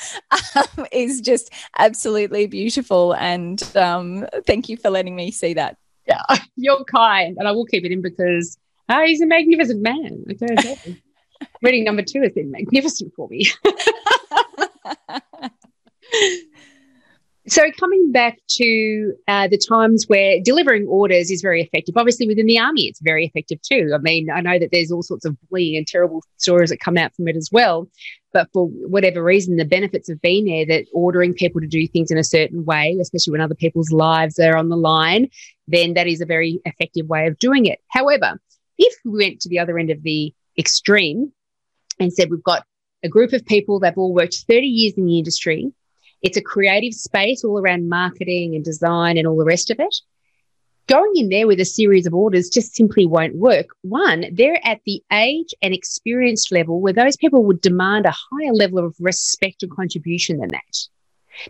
um, 0.55 0.85
is 0.91 1.21
just 1.21 1.51
absolutely 1.77 2.47
beautiful. 2.47 3.13
And 3.13 3.61
um, 3.75 4.27
thank 4.45 4.69
you 4.69 4.77
for 4.77 4.89
letting 4.89 5.15
me 5.15 5.31
see 5.31 5.53
that. 5.53 5.77
Yeah, 6.07 6.23
you're 6.55 6.83
kind. 6.85 7.37
And 7.37 7.47
I 7.47 7.51
will 7.51 7.65
keep 7.65 7.85
it 7.85 7.91
in 7.91 8.01
because 8.01 8.57
uh, 8.89 9.01
he's 9.01 9.21
a 9.21 9.25
magnificent 9.25 9.81
man. 9.81 10.25
Reading 11.61 11.83
number 11.83 12.01
two 12.01 12.21
has 12.21 12.31
been 12.31 12.51
magnificent 12.51 13.13
for 13.15 13.27
me. 13.29 13.49
So, 17.47 17.61
coming 17.79 18.11
back 18.11 18.39
to 18.57 19.13
uh, 19.27 19.47
the 19.47 19.59
times 19.59 20.05
where 20.07 20.41
delivering 20.43 20.87
orders 20.87 21.29
is 21.29 21.43
very 21.43 21.61
effective, 21.61 21.95
obviously 21.95 22.25
within 22.25 22.47
the 22.47 22.57
army, 22.57 22.87
it's 22.87 22.99
very 23.01 23.23
effective 23.23 23.61
too. 23.61 23.91
I 23.93 23.99
mean, 23.99 24.31
I 24.31 24.41
know 24.41 24.57
that 24.57 24.69
there's 24.71 24.91
all 24.91 25.03
sorts 25.03 25.25
of 25.25 25.37
bullying 25.49 25.77
and 25.77 25.85
terrible 25.85 26.23
stories 26.37 26.71
that 26.71 26.79
come 26.79 26.97
out 26.97 27.13
from 27.15 27.27
it 27.27 27.35
as 27.35 27.49
well. 27.51 27.87
But 28.33 28.49
for 28.51 28.67
whatever 28.67 29.23
reason, 29.23 29.57
the 29.57 29.65
benefits 29.65 30.09
have 30.09 30.21
been 30.21 30.45
there 30.45 30.65
that 30.65 30.87
ordering 30.91 31.35
people 31.35 31.61
to 31.61 31.67
do 31.67 31.87
things 31.87 32.09
in 32.09 32.17
a 32.17 32.23
certain 32.23 32.65
way, 32.65 32.97
especially 32.99 33.31
when 33.31 33.41
other 33.41 33.55
people's 33.55 33.91
lives 33.91 34.39
are 34.39 34.57
on 34.57 34.69
the 34.69 34.75
line, 34.75 35.29
then 35.67 35.93
that 35.93 36.07
is 36.07 36.21
a 36.21 36.25
very 36.25 36.59
effective 36.65 37.07
way 37.07 37.27
of 37.27 37.37
doing 37.37 37.67
it. 37.67 37.79
However, 37.89 38.39
if 38.79 38.95
we 39.05 39.23
went 39.23 39.41
to 39.41 39.49
the 39.49 39.59
other 39.59 39.77
end 39.77 39.91
of 39.91 40.01
the 40.01 40.33
extreme 40.57 41.31
and 41.99 42.11
said 42.11 42.31
we've 42.31 42.43
got 42.43 42.65
a 43.03 43.07
group 43.07 43.33
of 43.33 43.45
people 43.45 43.79
that 43.79 43.91
have 43.91 43.97
all 43.99 44.15
worked 44.15 44.45
30 44.49 44.65
years 44.65 44.93
in 44.97 45.05
the 45.05 45.19
industry, 45.19 45.71
it's 46.25 46.37
a 46.37 46.41
creative 46.41 46.95
space 46.95 47.43
all 47.43 47.59
around 47.59 47.87
marketing 47.87 48.55
and 48.55 48.65
design 48.65 49.15
and 49.15 49.27
all 49.27 49.37
the 49.37 49.45
rest 49.45 49.69
of 49.69 49.79
it. 49.79 49.95
Going 50.87 51.13
in 51.15 51.29
there 51.29 51.45
with 51.45 51.59
a 51.59 51.65
series 51.65 52.07
of 52.07 52.15
orders 52.15 52.49
just 52.49 52.75
simply 52.75 53.05
won't 53.05 53.35
work. 53.35 53.67
One, 53.83 54.25
they're 54.31 54.59
at 54.65 54.81
the 54.87 55.03
age 55.13 55.53
and 55.61 55.71
experience 55.71 56.51
level 56.51 56.81
where 56.81 56.93
those 56.93 57.15
people 57.15 57.43
would 57.45 57.61
demand 57.61 58.07
a 58.07 58.11
higher 58.11 58.53
level 58.53 58.79
of 58.79 58.95
respect 58.99 59.61
and 59.61 59.71
contribution 59.71 60.39
than 60.39 60.49
that. 60.49 60.87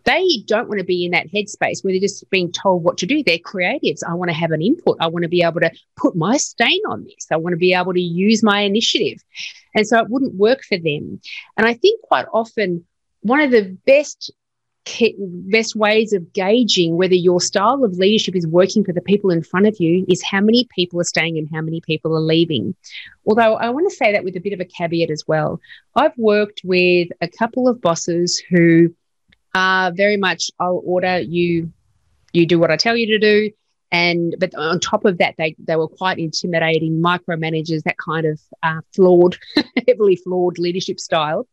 They 0.03 0.43
don't 0.45 0.67
want 0.67 0.79
to 0.79 0.85
be 0.85 1.05
in 1.05 1.11
that 1.11 1.31
headspace 1.31 1.81
where 1.81 1.93
they're 1.93 2.01
just 2.01 2.29
being 2.29 2.51
told 2.51 2.83
what 2.83 2.97
to 2.97 3.05
do. 3.05 3.23
They're 3.23 3.37
creatives. 3.37 4.03
I 4.05 4.13
want 4.13 4.29
to 4.29 4.35
have 4.35 4.51
an 4.51 4.61
input. 4.61 4.97
I 4.99 5.07
want 5.07 5.23
to 5.23 5.29
be 5.29 5.41
able 5.41 5.61
to 5.61 5.71
put 5.95 6.17
my 6.17 6.35
stain 6.35 6.81
on 6.89 7.05
this. 7.05 7.27
I 7.31 7.37
want 7.37 7.53
to 7.53 7.57
be 7.57 7.73
able 7.73 7.93
to 7.93 8.01
use 8.01 8.43
my 8.43 8.61
initiative. 8.61 9.19
And 9.73 9.87
so 9.87 9.99
it 9.99 10.09
wouldn't 10.09 10.35
work 10.35 10.63
for 10.63 10.77
them. 10.77 11.21
And 11.55 11.65
I 11.65 11.75
think 11.75 12.01
quite 12.01 12.25
often 12.33 12.85
one 13.21 13.39
of 13.39 13.51
the 13.51 13.77
best 13.85 14.31
best 15.19 15.75
ways 15.75 16.13
of 16.13 16.31
gauging 16.33 16.95
whether 16.95 17.15
your 17.15 17.41
style 17.41 17.83
of 17.83 17.93
leadership 17.93 18.35
is 18.35 18.47
working 18.47 18.83
for 18.83 18.93
the 18.93 19.01
people 19.01 19.31
in 19.31 19.41
front 19.41 19.67
of 19.67 19.75
you 19.79 20.05
is 20.07 20.23
how 20.23 20.39
many 20.39 20.67
people 20.75 20.99
are 20.99 21.05
staying 21.05 21.37
and 21.37 21.49
how 21.53 21.61
many 21.61 21.81
people 21.81 22.15
are 22.15 22.21
leaving. 22.21 22.75
Although 23.25 23.55
I 23.55 23.69
want 23.69 23.89
to 23.89 23.95
say 23.95 24.11
that 24.11 24.23
with 24.23 24.35
a 24.35 24.39
bit 24.39 24.53
of 24.53 24.59
a 24.59 24.65
caveat 24.65 25.09
as 25.09 25.23
well. 25.27 25.59
I've 25.95 26.17
worked 26.17 26.61
with 26.63 27.09
a 27.21 27.27
couple 27.27 27.67
of 27.67 27.81
bosses 27.81 28.41
who 28.49 28.93
are 29.55 29.91
very 29.91 30.17
much, 30.17 30.51
I'll 30.59 30.81
order 30.85 31.19
you, 31.19 31.71
you 32.33 32.45
do 32.45 32.59
what 32.59 32.71
I 32.71 32.77
tell 32.77 32.95
you 32.95 33.07
to 33.07 33.19
do. 33.19 33.51
And 33.91 34.35
but 34.39 34.53
on 34.55 34.79
top 34.79 35.05
of 35.05 35.19
that, 35.19 35.35
they 35.37 35.55
they 35.59 35.75
were 35.75 35.87
quite 35.87 36.19
intimidating 36.19 37.01
micromanagers, 37.01 37.83
that 37.83 37.97
kind 37.97 38.25
of 38.25 38.41
uh, 38.61 38.81
flawed, 38.93 39.37
heavily 39.87 40.17
flawed 40.17 40.57
leadership 40.57 40.99
style. 40.99 41.47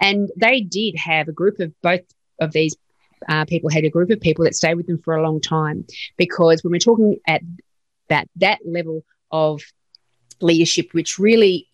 And 0.00 0.30
they 0.36 0.60
did 0.60 0.96
have 0.96 1.28
a 1.28 1.32
group 1.32 1.58
of 1.58 1.72
both 1.82 2.02
of 2.40 2.52
these 2.52 2.76
uh, 3.28 3.44
people 3.44 3.70
had 3.70 3.84
a 3.84 3.90
group 3.90 4.10
of 4.10 4.20
people 4.20 4.44
that 4.44 4.54
stayed 4.54 4.74
with 4.74 4.86
them 4.86 4.98
for 4.98 5.14
a 5.14 5.22
long 5.22 5.40
time 5.40 5.86
because 6.16 6.64
when 6.64 6.72
we're 6.72 6.78
talking 6.78 7.18
at 7.26 7.42
that 8.08 8.28
that 8.36 8.58
level 8.64 9.04
of 9.30 9.62
leadership 10.40 10.88
which 10.92 11.18
really 11.18 11.68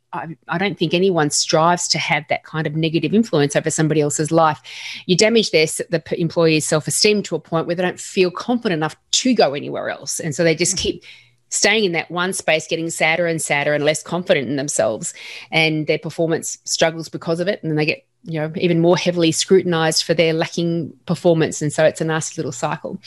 I, 0.48 0.58
don't 0.58 0.78
think 0.78 0.94
anyone 0.94 1.30
strives 1.30 1.88
to 1.88 1.98
have 1.98 2.24
that 2.28 2.44
kind 2.44 2.66
of 2.66 2.74
negative 2.74 3.12
influence 3.12 3.56
over 3.56 3.70
somebody 3.70 4.00
else's 4.00 4.30
life. 4.30 4.60
You 5.06 5.16
damage 5.16 5.50
their 5.50 5.66
the 5.66 6.02
employee's 6.18 6.66
self 6.66 6.86
esteem 6.86 7.22
to 7.24 7.36
a 7.36 7.40
point 7.40 7.66
where 7.66 7.76
they 7.76 7.82
don't 7.82 8.00
feel 8.00 8.30
confident 8.30 8.78
enough 8.78 8.96
to 9.12 9.34
go 9.34 9.54
anywhere 9.54 9.90
else, 9.90 10.20
and 10.20 10.34
so 10.34 10.44
they 10.44 10.54
just 10.54 10.76
keep 10.76 11.04
staying 11.48 11.84
in 11.84 11.92
that 11.92 12.10
one 12.10 12.32
space, 12.32 12.66
getting 12.66 12.90
sadder 12.90 13.26
and 13.26 13.40
sadder 13.40 13.72
and 13.74 13.84
less 13.84 14.02
confident 14.02 14.48
in 14.48 14.56
themselves, 14.56 15.14
and 15.50 15.86
their 15.86 15.98
performance 15.98 16.58
struggles 16.64 17.08
because 17.08 17.40
of 17.40 17.48
it, 17.48 17.62
and 17.62 17.70
then 17.70 17.76
they 17.76 17.86
get 17.86 18.06
you 18.26 18.40
know 18.40 18.52
even 18.56 18.80
more 18.80 18.96
heavily 18.96 19.32
scrutinized 19.32 20.02
for 20.02 20.12
their 20.12 20.32
lacking 20.32 20.92
performance 21.06 21.62
and 21.62 21.72
so 21.72 21.84
it's 21.84 22.00
a 22.00 22.04
nasty 22.04 22.36
little 22.36 22.52
cycle 22.52 22.98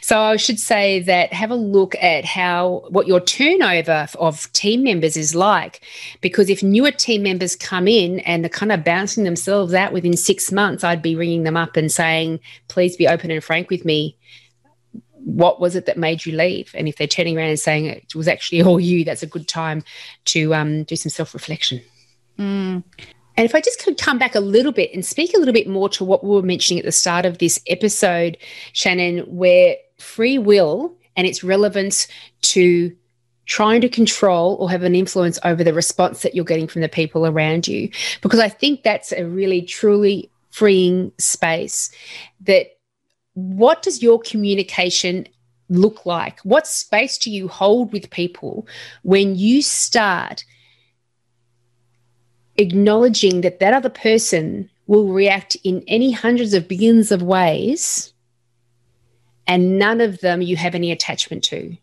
so 0.00 0.20
i 0.20 0.36
should 0.36 0.60
say 0.60 1.00
that 1.00 1.32
have 1.32 1.50
a 1.50 1.56
look 1.56 1.94
at 1.96 2.24
how 2.24 2.84
what 2.90 3.06
your 3.06 3.20
turnover 3.20 4.06
of 4.18 4.52
team 4.52 4.84
members 4.84 5.16
is 5.16 5.34
like 5.34 5.80
because 6.20 6.50
if 6.50 6.62
newer 6.62 6.90
team 6.90 7.22
members 7.22 7.56
come 7.56 7.88
in 7.88 8.20
and 8.20 8.44
they're 8.44 8.50
kind 8.50 8.72
of 8.72 8.84
bouncing 8.84 9.24
themselves 9.24 9.74
out 9.74 9.92
within 9.92 10.16
six 10.16 10.52
months 10.52 10.84
i'd 10.84 11.02
be 11.02 11.16
ringing 11.16 11.42
them 11.42 11.56
up 11.56 11.76
and 11.76 11.90
saying 11.90 12.38
please 12.68 12.96
be 12.96 13.08
open 13.08 13.30
and 13.30 13.42
frank 13.42 13.70
with 13.70 13.84
me 13.84 14.16
what 15.26 15.60
was 15.60 15.74
it 15.74 15.86
that 15.86 15.98
made 15.98 16.24
you 16.24 16.36
leave? 16.36 16.70
And 16.72 16.86
if 16.86 16.96
they're 16.96 17.08
turning 17.08 17.36
around 17.36 17.48
and 17.48 17.58
saying 17.58 17.86
it 17.86 18.14
was 18.14 18.28
actually 18.28 18.62
all 18.62 18.78
you, 18.78 19.04
that's 19.04 19.24
a 19.24 19.26
good 19.26 19.48
time 19.48 19.82
to 20.26 20.54
um, 20.54 20.84
do 20.84 20.94
some 20.94 21.10
self 21.10 21.34
reflection. 21.34 21.82
Mm. 22.38 22.84
And 23.36 23.44
if 23.44 23.54
I 23.54 23.60
just 23.60 23.82
could 23.82 23.98
come 23.98 24.18
back 24.18 24.34
a 24.34 24.40
little 24.40 24.72
bit 24.72 24.92
and 24.94 25.04
speak 25.04 25.34
a 25.34 25.38
little 25.38 25.54
bit 25.54 25.68
more 25.68 25.88
to 25.90 26.04
what 26.04 26.24
we 26.24 26.30
were 26.30 26.42
mentioning 26.42 26.78
at 26.78 26.86
the 26.86 26.92
start 26.92 27.26
of 27.26 27.38
this 27.38 27.60
episode, 27.66 28.38
Shannon, 28.72 29.18
where 29.20 29.76
free 29.98 30.38
will 30.38 30.94
and 31.16 31.26
its 31.26 31.44
relevance 31.44 32.08
to 32.42 32.94
trying 33.46 33.80
to 33.80 33.88
control 33.88 34.56
or 34.56 34.70
have 34.70 34.82
an 34.82 34.94
influence 34.94 35.38
over 35.44 35.62
the 35.62 35.72
response 35.72 36.22
that 36.22 36.34
you're 36.34 36.44
getting 36.44 36.66
from 36.66 36.82
the 36.82 36.88
people 36.88 37.26
around 37.26 37.68
you. 37.68 37.88
Because 38.20 38.40
I 38.40 38.48
think 38.48 38.82
that's 38.82 39.12
a 39.12 39.24
really, 39.24 39.62
truly 39.62 40.30
freeing 40.50 41.12
space 41.18 41.90
that 42.40 42.78
what 43.34 43.82
does 43.82 44.02
your 44.02 44.18
communication 44.20 45.26
look 45.68 46.06
like? 46.06 46.40
What 46.40 46.66
space 46.66 47.18
do 47.18 47.30
you 47.30 47.48
hold 47.48 47.92
with 47.92 48.10
people 48.10 48.66
when 49.02 49.36
you 49.36 49.62
start 49.62 50.44
acknowledging 52.58 53.42
that 53.42 53.60
that 53.60 53.74
other 53.74 53.88
person 53.88 54.70
will 54.86 55.08
react 55.08 55.56
in 55.64 55.82
any 55.86 56.12
hundreds 56.12 56.54
of 56.54 56.68
billions 56.68 57.10
of 57.10 57.22
ways 57.22 58.12
and 59.46 59.78
none 59.78 60.00
of 60.00 60.20
them 60.20 60.42
you 60.42 60.56
have 60.56 60.74
any 60.74 60.90
attachment 60.92 61.44
to? 61.44 61.76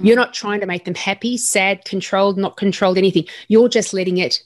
You're 0.00 0.16
not 0.16 0.34
trying 0.34 0.60
to 0.60 0.66
make 0.66 0.84
them 0.84 0.94
happy, 0.94 1.36
sad, 1.36 1.84
controlled, 1.84 2.38
not 2.38 2.56
controlled, 2.56 2.98
anything. 2.98 3.26
You're 3.48 3.68
just 3.68 3.92
letting 3.92 4.18
it 4.18 4.42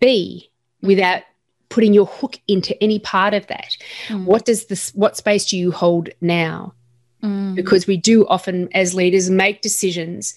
be 0.00 0.50
without 0.82 1.22
putting 1.68 1.94
your 1.94 2.06
hook 2.06 2.38
into 2.48 2.80
any 2.82 2.98
part 2.98 3.32
of 3.32 3.46
that. 3.46 3.76
Mm. 4.08 4.24
What 4.24 4.44
does 4.44 4.66
this 4.66 4.90
what 4.94 5.16
space 5.16 5.46
do 5.46 5.56
you 5.56 5.70
hold 5.70 6.10
now? 6.20 6.74
Mm. 7.22 7.54
Because 7.54 7.86
we 7.86 7.96
do 7.96 8.26
often 8.26 8.68
as 8.74 8.94
leaders 8.94 9.30
make 9.30 9.62
decisions 9.62 10.34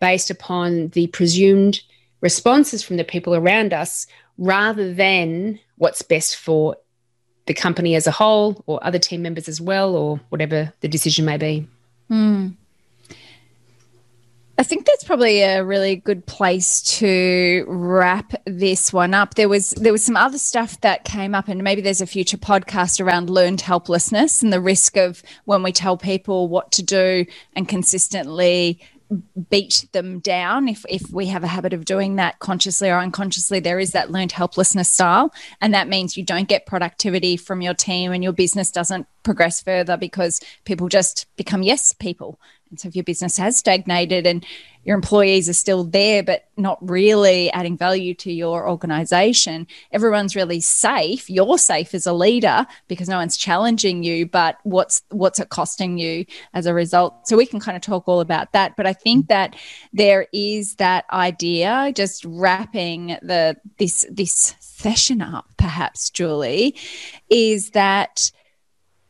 based 0.00 0.30
upon 0.30 0.88
the 0.88 1.08
presumed 1.08 1.80
responses 2.20 2.82
from 2.82 2.96
the 2.96 3.04
people 3.04 3.34
around 3.34 3.72
us 3.72 4.06
rather 4.38 4.92
than 4.92 5.58
what's 5.76 6.02
best 6.02 6.36
for 6.36 6.76
the 7.46 7.54
company 7.54 7.94
as 7.94 8.06
a 8.06 8.10
whole 8.10 8.62
or 8.66 8.82
other 8.84 8.98
team 8.98 9.22
members 9.22 9.48
as 9.48 9.60
well 9.60 9.94
or 9.94 10.20
whatever 10.30 10.72
the 10.80 10.88
decision 10.88 11.24
may 11.24 11.36
be. 11.36 11.66
Mm. 12.10 12.54
I 14.58 14.62
think 14.62 14.86
that's 14.86 15.04
probably 15.04 15.42
a 15.42 15.62
really 15.62 15.96
good 15.96 16.24
place 16.24 16.80
to 16.98 17.66
wrap 17.68 18.32
this 18.46 18.90
one 18.90 19.12
up. 19.12 19.34
There 19.34 19.50
was 19.50 19.70
there 19.72 19.92
was 19.92 20.02
some 20.02 20.16
other 20.16 20.38
stuff 20.38 20.80
that 20.80 21.04
came 21.04 21.34
up, 21.34 21.48
and 21.48 21.62
maybe 21.62 21.82
there's 21.82 22.00
a 22.00 22.06
future 22.06 22.38
podcast 22.38 23.04
around 23.04 23.28
learned 23.28 23.60
helplessness 23.60 24.42
and 24.42 24.54
the 24.54 24.60
risk 24.60 24.96
of 24.96 25.22
when 25.44 25.62
we 25.62 25.72
tell 25.72 25.98
people 25.98 26.48
what 26.48 26.72
to 26.72 26.82
do 26.82 27.26
and 27.54 27.68
consistently 27.68 28.80
beat 29.50 29.86
them 29.92 30.18
down 30.18 30.68
if 30.68 30.84
if 30.88 31.10
we 31.12 31.26
have 31.26 31.44
a 31.44 31.48
habit 31.48 31.72
of 31.72 31.84
doing 31.84 32.16
that 32.16 32.38
consciously 32.40 32.90
or 32.90 32.98
unconsciously 32.98 33.60
there 33.60 33.78
is 33.78 33.92
that 33.92 34.10
learned 34.10 34.32
helplessness 34.32 34.90
style. 34.90 35.32
And 35.60 35.72
that 35.74 35.88
means 35.88 36.16
you 36.16 36.24
don't 36.24 36.48
get 36.48 36.66
productivity 36.66 37.36
from 37.36 37.62
your 37.62 37.74
team 37.74 38.12
and 38.12 38.22
your 38.24 38.32
business 38.32 38.70
doesn't 38.70 39.06
progress 39.22 39.60
further 39.60 39.96
because 39.96 40.40
people 40.64 40.88
just 40.88 41.26
become 41.36 41.62
yes 41.62 41.92
people 41.92 42.38
and 42.70 42.80
so 42.80 42.88
if 42.88 42.96
your 42.96 43.04
business 43.04 43.36
has 43.36 43.56
stagnated 43.56 44.26
and 44.26 44.44
your 44.84 44.94
employees 44.94 45.48
are 45.48 45.52
still 45.52 45.82
there, 45.82 46.22
but 46.22 46.44
not 46.56 46.78
really 46.80 47.50
adding 47.50 47.76
value 47.76 48.14
to 48.14 48.32
your 48.32 48.68
organization, 48.68 49.66
everyone's 49.90 50.36
really 50.36 50.60
safe. 50.60 51.28
You're 51.28 51.58
safe 51.58 51.92
as 51.92 52.06
a 52.06 52.12
leader 52.12 52.66
because 52.86 53.08
no 53.08 53.16
one's 53.16 53.36
challenging 53.36 54.04
you, 54.04 54.26
but 54.26 54.58
what's 54.62 55.02
what's 55.10 55.40
it 55.40 55.48
costing 55.48 55.98
you 55.98 56.24
as 56.54 56.66
a 56.66 56.74
result? 56.74 57.26
So 57.26 57.36
we 57.36 57.46
can 57.46 57.58
kind 57.58 57.76
of 57.76 57.82
talk 57.82 58.06
all 58.06 58.20
about 58.20 58.52
that. 58.52 58.76
But 58.76 58.86
I 58.86 58.92
think 58.92 59.24
mm-hmm. 59.24 59.32
that 59.32 59.56
there 59.92 60.28
is 60.32 60.76
that 60.76 61.04
idea, 61.12 61.92
just 61.94 62.24
wrapping 62.24 63.18
the 63.22 63.56
this 63.78 64.06
this 64.10 64.54
session 64.60 65.20
up, 65.20 65.46
perhaps, 65.56 66.10
Julie, 66.10 66.76
is 67.28 67.70
that 67.70 68.30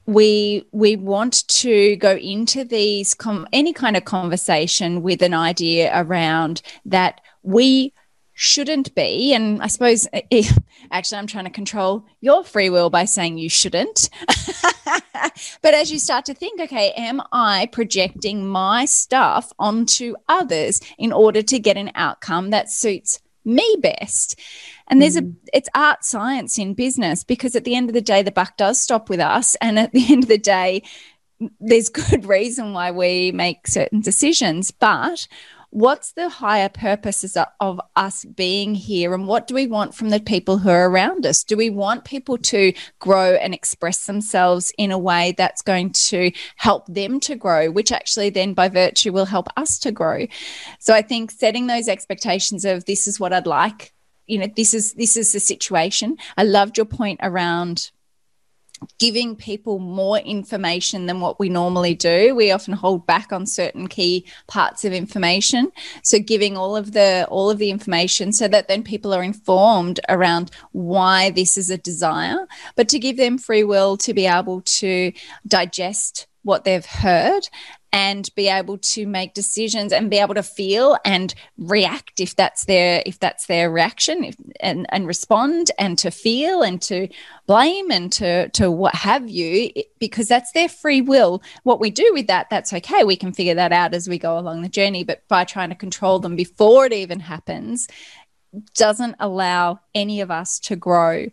we 0.06 0.64
we 0.70 0.96
want 0.96 1.46
to 1.48 1.96
go 1.96 2.16
into 2.16 2.64
these 2.64 3.12
com- 3.12 3.46
any 3.52 3.72
kind 3.72 3.96
of 3.96 4.04
conversation 4.04 5.02
with 5.02 5.20
an 5.20 5.34
idea 5.34 5.90
around 5.94 6.62
that 6.84 7.20
we 7.42 7.92
shouldn't 8.38 8.94
be 8.94 9.34
and 9.34 9.62
i 9.62 9.66
suppose 9.66 10.06
if, 10.30 10.56
actually 10.90 11.18
i'm 11.18 11.26
trying 11.26 11.44
to 11.44 11.50
control 11.50 12.04
your 12.20 12.44
free 12.44 12.70
will 12.70 12.90
by 12.90 13.04
saying 13.04 13.38
you 13.38 13.48
shouldn't. 13.48 14.08
But 15.60 15.74
as 15.74 15.90
you 15.90 15.98
start 15.98 16.24
to 16.26 16.34
think 16.34 16.60
okay 16.60 16.92
am 16.92 17.20
i 17.32 17.68
projecting 17.72 18.46
my 18.46 18.84
stuff 18.84 19.52
onto 19.58 20.14
others 20.28 20.80
in 20.98 21.12
order 21.12 21.42
to 21.42 21.58
get 21.58 21.76
an 21.76 21.90
outcome 21.94 22.50
that 22.50 22.70
suits 22.70 23.20
me 23.44 23.76
best 23.80 24.38
and 24.88 25.03
there's 25.03 25.16
mm. 25.16 25.33
a 25.33 25.57
it's 25.57 25.68
art 25.75 26.05
science 26.05 26.59
in 26.59 26.75
business 26.75 27.25
because 27.25 27.57
at 27.57 27.64
the 27.64 27.75
end 27.75 27.88
of 27.88 27.94
the 27.94 28.01
day 28.01 28.22
the 28.22 28.31
buck 28.31 28.57
does 28.57 28.81
stop 28.81 29.09
with 29.09 29.20
us. 29.20 29.57
And 29.66 29.79
at 29.79 29.92
the 29.92 30.12
end 30.12 30.25
of 30.25 30.29
the 30.29 30.38
day 30.38 30.83
there's 31.61 31.88
good 31.88 32.25
reason 32.27 32.72
why 32.72 32.90
we 32.90 33.33
make 33.33 33.66
certain 33.66 34.01
decisions. 34.01 34.70
But 34.70 35.27
what's 35.70 36.12
the 36.12 36.29
higher 36.29 36.68
purposes 36.68 37.37
of 37.61 37.81
us 37.96 38.25
being 38.25 38.75
here? 38.75 39.12
And 39.12 39.27
what 39.27 39.46
do 39.46 39.55
we 39.55 39.66
want 39.66 39.94
from 39.94 40.11
the 40.11 40.20
people 40.20 40.59
who 40.59 40.70
are 40.70 40.88
around 40.88 41.27
us? 41.27 41.42
Do 41.42 41.57
we 41.57 41.68
want 41.68 42.05
people 42.05 42.38
to 42.38 42.72
grow 43.01 43.35
and 43.35 43.53
express 43.53 44.07
themselves 44.07 44.72
in 44.79 44.92
a 44.92 44.99
way 44.99 45.35
that's 45.37 45.62
going 45.62 45.90
to 45.90 46.31
help 46.57 46.87
them 46.87 47.18
to 47.20 47.35
grow 47.35 47.70
which 47.70 47.92
actually 47.92 48.31
then 48.31 48.55
by 48.55 48.68
virtue 48.68 49.12
will 49.12 49.27
help 49.27 49.49
us 49.57 49.79
to 49.81 49.90
grow? 49.90 50.27
So 50.79 50.94
i 50.94 51.03
think 51.03 51.31
setting 51.31 51.66
those 51.66 51.88
expectations 51.88 52.64
of 52.64 52.85
this 52.85 53.07
is 53.07 53.18
what 53.18 53.33
i'd 53.33 53.46
like 53.46 53.92
you 54.26 54.38
know 54.38 54.48
this 54.56 54.74
is 54.74 54.94
this 54.94 55.16
is 55.16 55.32
the 55.32 55.40
situation. 55.40 56.16
I 56.36 56.44
loved 56.44 56.76
your 56.76 56.86
point 56.86 57.20
around 57.22 57.90
giving 58.98 59.36
people 59.36 59.78
more 59.78 60.18
information 60.18 61.06
than 61.06 61.20
what 61.20 61.38
we 61.40 61.48
normally 61.48 61.94
do. 61.94 62.34
We 62.34 62.50
often 62.50 62.74
hold 62.74 63.06
back 63.06 63.32
on 63.32 63.46
certain 63.46 63.88
key 63.88 64.26
parts 64.46 64.84
of 64.84 64.92
information. 64.92 65.72
So 66.02 66.18
giving 66.18 66.56
all 66.56 66.76
of 66.76 66.92
the 66.92 67.26
all 67.30 67.50
of 67.50 67.58
the 67.58 67.70
information 67.70 68.32
so 68.32 68.48
that 68.48 68.68
then 68.68 68.82
people 68.82 69.14
are 69.14 69.22
informed 69.22 70.00
around 70.08 70.50
why 70.72 71.30
this 71.30 71.56
is 71.56 71.70
a 71.70 71.78
desire. 71.78 72.46
But 72.74 72.88
to 72.90 72.98
give 72.98 73.16
them 73.16 73.38
free 73.38 73.64
will 73.64 73.96
to 73.98 74.12
be 74.12 74.26
able 74.26 74.60
to 74.62 75.12
digest 75.46 76.26
what 76.42 76.64
they've 76.64 76.86
heard 76.86 77.48
and 77.92 78.29
be 78.35 78.49
able 78.49 78.79
to 78.79 79.07
make 79.07 79.35
decisions 79.35 79.92
and 79.92 80.11
be 80.11 80.18
able 80.18 80.35
to 80.35 80.42
feel 80.42 80.96
and 81.05 81.35
react 81.57 82.20
if 82.20 82.37
that's 82.37 82.64
their 82.64 83.03
if 83.07 83.18
that's 83.18 83.46
their 83.46 83.70
reaction 83.70 84.25
if, 84.25 84.37
and 84.61 84.87
and 84.90 85.07
respond 85.07 85.70
and 85.79 85.99
to 85.99 86.11
feel 86.11 86.62
and 86.62 86.83
to 86.83 87.09
blame 87.46 87.90
and 87.90 88.12
to 88.12 88.49
to 88.51 88.70
what 88.70 88.94
have 88.94 89.29
you 89.29 89.70
because 89.99 90.29
that's 90.29 90.53
their 90.53 90.68
free 90.68 91.01
will. 91.01 91.42
What 91.62 91.81
we 91.81 91.90
do 91.90 92.09
with 92.12 92.27
that 92.27 92.51
that's 92.51 92.72
okay. 92.72 93.05
We 93.05 93.16
can 93.16 93.33
figure 93.33 93.55
that 93.55 93.72
out 93.72 93.94
as 93.94 94.09
we 94.09 94.18
go 94.18 94.38
along 94.38 94.62
the 94.62 94.68
journey 94.68 95.05
but 95.05 95.27
by 95.29 95.44
trying 95.44 95.70
to 95.70 95.75
control 95.75 96.18
them 96.18 96.37
before 96.37 96.87
it 96.87 96.92
even 96.92 97.20
happens 97.20 97.88
doesn't 98.75 99.16
allow 99.20 99.81
any 99.94 100.20
of 100.20 100.31
us 100.31 100.59
to 100.61 100.77
grow 100.77 101.27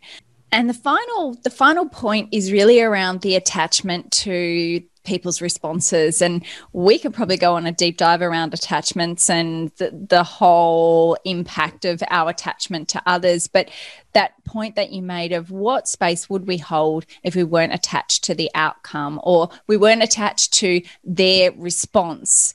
and 0.53 0.69
the 0.69 0.73
final 0.73 1.33
the 1.43 1.49
final 1.49 1.89
point 1.89 2.29
is 2.31 2.51
really 2.51 2.79
around 2.79 3.21
the 3.21 3.35
attachment 3.35 4.11
to 4.11 4.81
people's 5.03 5.41
responses. 5.41 6.21
And 6.21 6.45
we 6.71 6.97
could 6.97 7.13
probably 7.13 7.37
go 7.37 7.55
on 7.55 7.65
a 7.65 7.71
deep 7.71 7.97
dive 7.97 8.21
around 8.21 8.53
attachments 8.53 9.29
and 9.29 9.69
the, 9.77 9.91
the 10.09 10.23
whole 10.23 11.17
impact 11.25 11.83
of 11.83 12.01
our 12.09 12.29
attachment 12.29 12.87
to 12.89 13.03
others. 13.05 13.47
But 13.47 13.69
that 14.13 14.31
point 14.45 14.75
that 14.75 14.91
you 14.91 15.01
made 15.01 15.33
of 15.33 15.51
what 15.51 15.87
space 15.87 16.29
would 16.29 16.47
we 16.47 16.57
hold 16.57 17.05
if 17.23 17.35
we 17.35 17.43
weren't 17.43 17.73
attached 17.73 18.23
to 18.25 18.35
the 18.35 18.49
outcome 18.55 19.19
or 19.23 19.49
we 19.67 19.75
weren't 19.75 20.03
attached 20.03 20.53
to 20.53 20.81
their 21.03 21.51
response 21.51 22.53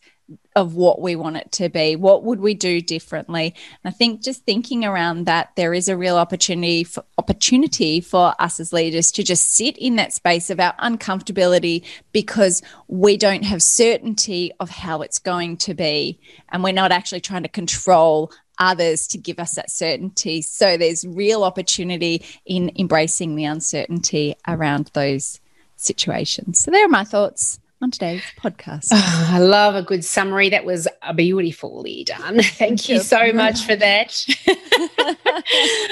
of 0.55 0.75
what 0.75 1.01
we 1.01 1.17
want 1.17 1.37
it 1.37 1.51
to 1.53 1.69
be. 1.69 1.97
What 1.97 2.25
would 2.25 2.41
we 2.41 2.53
do 2.55 2.81
differently? 2.81 3.55
And 3.83 3.93
I 3.93 3.97
think 3.97 4.23
just 4.23 4.45
thinking 4.45 4.85
around 4.85 5.25
that, 5.25 5.53
there 5.57 5.73
is 5.73 5.89
a 5.89 5.97
real 5.97 6.19
opportunity 6.19 6.85
for 6.85 7.05
opportunity 7.17 8.01
for 8.01 8.35
us 8.39 8.61
as 8.61 8.73
leaders 8.73 9.13
to 9.13 9.23
just 9.23 9.55
sit 9.55 9.79
in 9.79 9.97
that 9.97 10.13
space 10.13 10.51
of 10.51 10.61
our 10.61 10.75
uncomfortability 10.77 11.85
because 12.13 12.63
we 12.89 13.17
don't 13.17 13.45
have 13.45 13.63
certainty 13.63 14.53
of 14.61 14.69
how 14.69 15.03
it's 15.03 15.19
going 15.19 15.57
to 15.59 15.75
be, 15.75 16.21
and 16.51 16.65
we're 16.65 16.73
not 16.73 16.93
actually 16.93 17.21
trying 17.21 17.45
to 17.45 17.49
control 17.49 18.33
others 18.59 19.07
to 19.07 19.19
give 19.19 19.39
us 19.39 19.55
that 19.55 19.71
certainty. 19.71 20.43
So 20.43 20.77
there's 20.77 21.07
real 21.07 21.45
opportunity 21.45 22.25
in 22.45 22.73
embracing 22.77 23.37
the 23.37 23.45
uncertainty 23.45 24.35
around 24.47 24.91
those 24.95 25.41
situations. 25.77 26.59
So 26.59 26.73
there 26.73 26.85
are 26.85 26.89
my 26.89 27.05
thoughts 27.05 27.61
on 27.81 27.91
today's 27.91 28.23
podcast. 28.41 28.89
Oh, 28.93 29.29
I 29.33 29.39
love 29.39 29.75
a 29.75 29.83
good 29.83 30.05
summary. 30.05 30.49
That 30.49 30.65
was 30.65 30.89
beautifully 31.15 32.05
done. 32.05 32.37
Thank, 32.41 32.81
Thank 32.81 32.89
you, 32.89 33.01
so 33.01 33.33
much 33.33 33.65
for 33.65 33.77
that. 33.77 34.25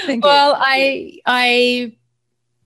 well, 0.21 0.57
I 0.59 1.19
I 1.25 1.93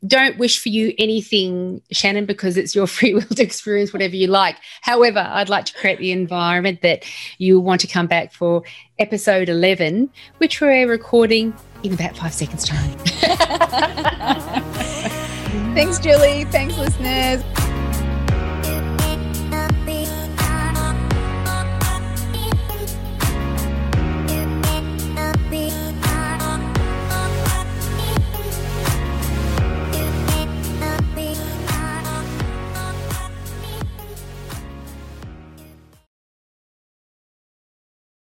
don't 0.06 0.38
wish 0.38 0.62
for 0.62 0.70
you 0.70 0.94
anything, 0.98 1.82
Shannon, 1.92 2.26
because 2.26 2.58
it's 2.58 2.74
your 2.74 2.88
free 2.96 3.14
will 3.14 3.22
to 3.22 3.44
experience 3.44 3.94
whatever 3.94 4.16
you 4.16 4.28
like. 4.28 4.58
However, 4.82 5.20
I'd 5.20 5.50
like 5.50 5.66
to 5.66 5.74
create 5.74 6.00
the 6.00 6.12
environment 6.12 6.82
that 6.82 7.06
you 7.38 7.60
want 7.60 7.82
to 7.82 7.88
come 7.88 8.08
back 8.08 8.34
for 8.34 8.64
episode 9.00 9.50
11, 9.50 10.10
which 10.38 10.60
we're 10.62 10.90
recording 10.90 11.54
in 11.84 11.94
about 11.94 12.18
five 12.18 12.34
seconds' 12.34 12.66
time. 12.66 12.98
Thanks, 15.74 16.00
Julie. 16.00 16.46
Thanks, 16.46 16.78
listeners. 16.78 17.44